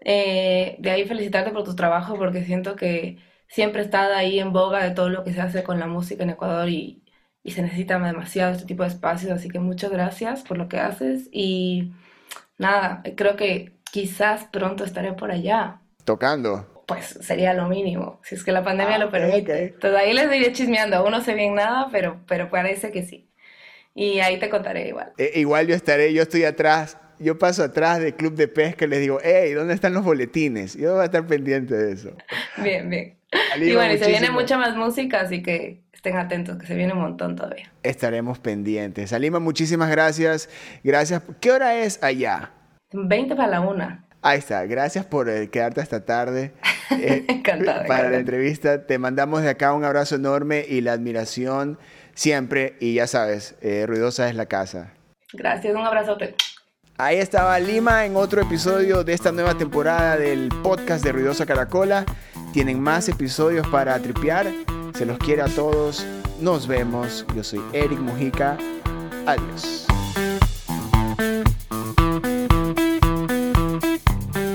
Eh, 0.00 0.76
de 0.78 0.90
ahí 0.90 1.06
felicitarte 1.06 1.50
por 1.50 1.64
tu 1.64 1.74
trabajo 1.74 2.16
porque 2.16 2.44
siento 2.44 2.76
que 2.76 3.18
siempre 3.48 3.82
está 3.82 4.16
ahí 4.16 4.38
en 4.38 4.52
boga 4.52 4.82
de 4.84 4.90
todo 4.90 5.08
lo 5.08 5.24
que 5.24 5.32
se 5.32 5.40
hace 5.40 5.62
con 5.62 5.78
la 5.78 5.86
música 5.86 6.24
en 6.24 6.30
Ecuador 6.30 6.68
y, 6.68 7.02
y 7.42 7.52
se 7.52 7.62
necesita 7.62 7.98
demasiado 7.98 8.52
este 8.52 8.66
tipo 8.66 8.82
de 8.82 8.90
espacios, 8.90 9.32
así 9.32 9.48
que 9.48 9.60
muchas 9.60 9.90
gracias 9.90 10.42
por 10.42 10.58
lo 10.58 10.68
que 10.68 10.78
haces 10.78 11.28
y 11.32 11.92
nada, 12.58 13.02
creo 13.16 13.36
que 13.36 13.78
quizás 13.90 14.44
pronto 14.52 14.84
estaré 14.84 15.12
por 15.12 15.30
allá. 15.30 15.80
Tocando 16.04 16.73
pues 16.86 17.18
sería 17.20 17.54
lo 17.54 17.68
mínimo, 17.68 18.20
si 18.22 18.34
es 18.34 18.44
que 18.44 18.52
la 18.52 18.62
pandemia 18.62 18.96
ah, 18.96 18.98
lo 18.98 19.10
permite. 19.10 19.64
Entonces 19.64 19.98
ahí 19.98 20.12
les 20.12 20.30
diría 20.30 20.52
chismeando, 20.52 20.96
aún 20.96 21.12
no 21.12 21.22
sé 21.22 21.34
bien 21.34 21.54
nada, 21.54 21.88
pero, 21.90 22.20
pero 22.26 22.50
parece 22.50 22.90
que 22.90 23.02
sí. 23.02 23.28
Y 23.94 24.20
ahí 24.20 24.38
te 24.38 24.48
contaré 24.48 24.88
igual. 24.88 25.12
Eh, 25.18 25.32
igual 25.36 25.66
yo 25.66 25.74
estaré, 25.74 26.12
yo 26.12 26.22
estoy 26.22 26.44
atrás, 26.44 26.98
yo 27.18 27.38
paso 27.38 27.62
atrás 27.62 28.00
del 28.00 28.14
club 28.14 28.34
de 28.34 28.48
pesca 28.48 28.84
y 28.84 28.88
les 28.88 29.00
digo, 29.00 29.18
hey, 29.22 29.52
¿dónde 29.52 29.74
están 29.74 29.94
los 29.94 30.04
boletines? 30.04 30.74
Yo 30.74 30.94
voy 30.94 31.02
a 31.02 31.04
estar 31.04 31.26
pendiente 31.26 31.74
de 31.74 31.92
eso. 31.92 32.10
Bien, 32.58 32.90
bien. 32.90 33.16
y 33.56 33.72
bueno, 33.72 33.94
y 33.94 33.98
se 33.98 34.08
viene 34.08 34.30
mucha 34.30 34.58
más 34.58 34.76
música, 34.76 35.20
así 35.20 35.42
que 35.42 35.84
estén 35.92 36.16
atentos, 36.16 36.58
que 36.58 36.66
se 36.66 36.74
viene 36.74 36.92
un 36.92 37.00
montón 37.00 37.36
todavía. 37.36 37.72
Estaremos 37.82 38.38
pendientes. 38.38 39.12
Alima, 39.12 39.38
muchísimas 39.38 39.90
gracias. 39.90 40.50
Gracias. 40.82 41.22
¿Qué 41.40 41.50
hora 41.50 41.76
es 41.76 42.02
allá? 42.02 42.50
20 42.92 43.34
para 43.36 43.48
la 43.48 43.60
una. 43.60 44.04
Ahí 44.20 44.38
está. 44.38 44.64
Gracias 44.66 45.04
por 45.04 45.28
eh, 45.28 45.48
quedarte 45.50 45.80
hasta 45.80 46.04
tarde. 46.04 46.52
Eh, 46.90 47.24
encantada. 47.28 47.86
Para 47.86 48.10
la 48.10 48.18
entrevista, 48.18 48.86
te 48.86 48.98
mandamos 48.98 49.42
de 49.42 49.50
acá 49.50 49.72
un 49.72 49.84
abrazo 49.84 50.16
enorme 50.16 50.64
y 50.68 50.80
la 50.80 50.92
admiración 50.92 51.78
siempre. 52.14 52.76
Y 52.80 52.94
ya 52.94 53.06
sabes, 53.06 53.54
eh, 53.60 53.84
Ruidosa 53.86 54.28
es 54.28 54.34
la 54.34 54.46
casa. 54.46 54.92
Gracias, 55.32 55.74
un 55.74 55.84
abrazote. 55.84 56.34
Ahí 56.96 57.16
estaba 57.16 57.58
Lima 57.58 58.06
en 58.06 58.14
otro 58.14 58.40
episodio 58.40 59.02
de 59.02 59.14
esta 59.14 59.32
nueva 59.32 59.58
temporada 59.58 60.16
del 60.16 60.48
podcast 60.62 61.04
de 61.04 61.10
Ruidosa 61.10 61.44
Caracola. 61.44 62.04
Tienen 62.52 62.80
más 62.80 63.08
episodios 63.08 63.66
para 63.66 63.98
tripear. 63.98 64.46
Se 64.94 65.04
los 65.04 65.18
quiere 65.18 65.42
a 65.42 65.48
todos. 65.48 66.06
Nos 66.40 66.68
vemos. 66.68 67.26
Yo 67.34 67.42
soy 67.42 67.60
Eric 67.72 67.98
Mujica. 67.98 68.56
Adiós. 69.26 69.86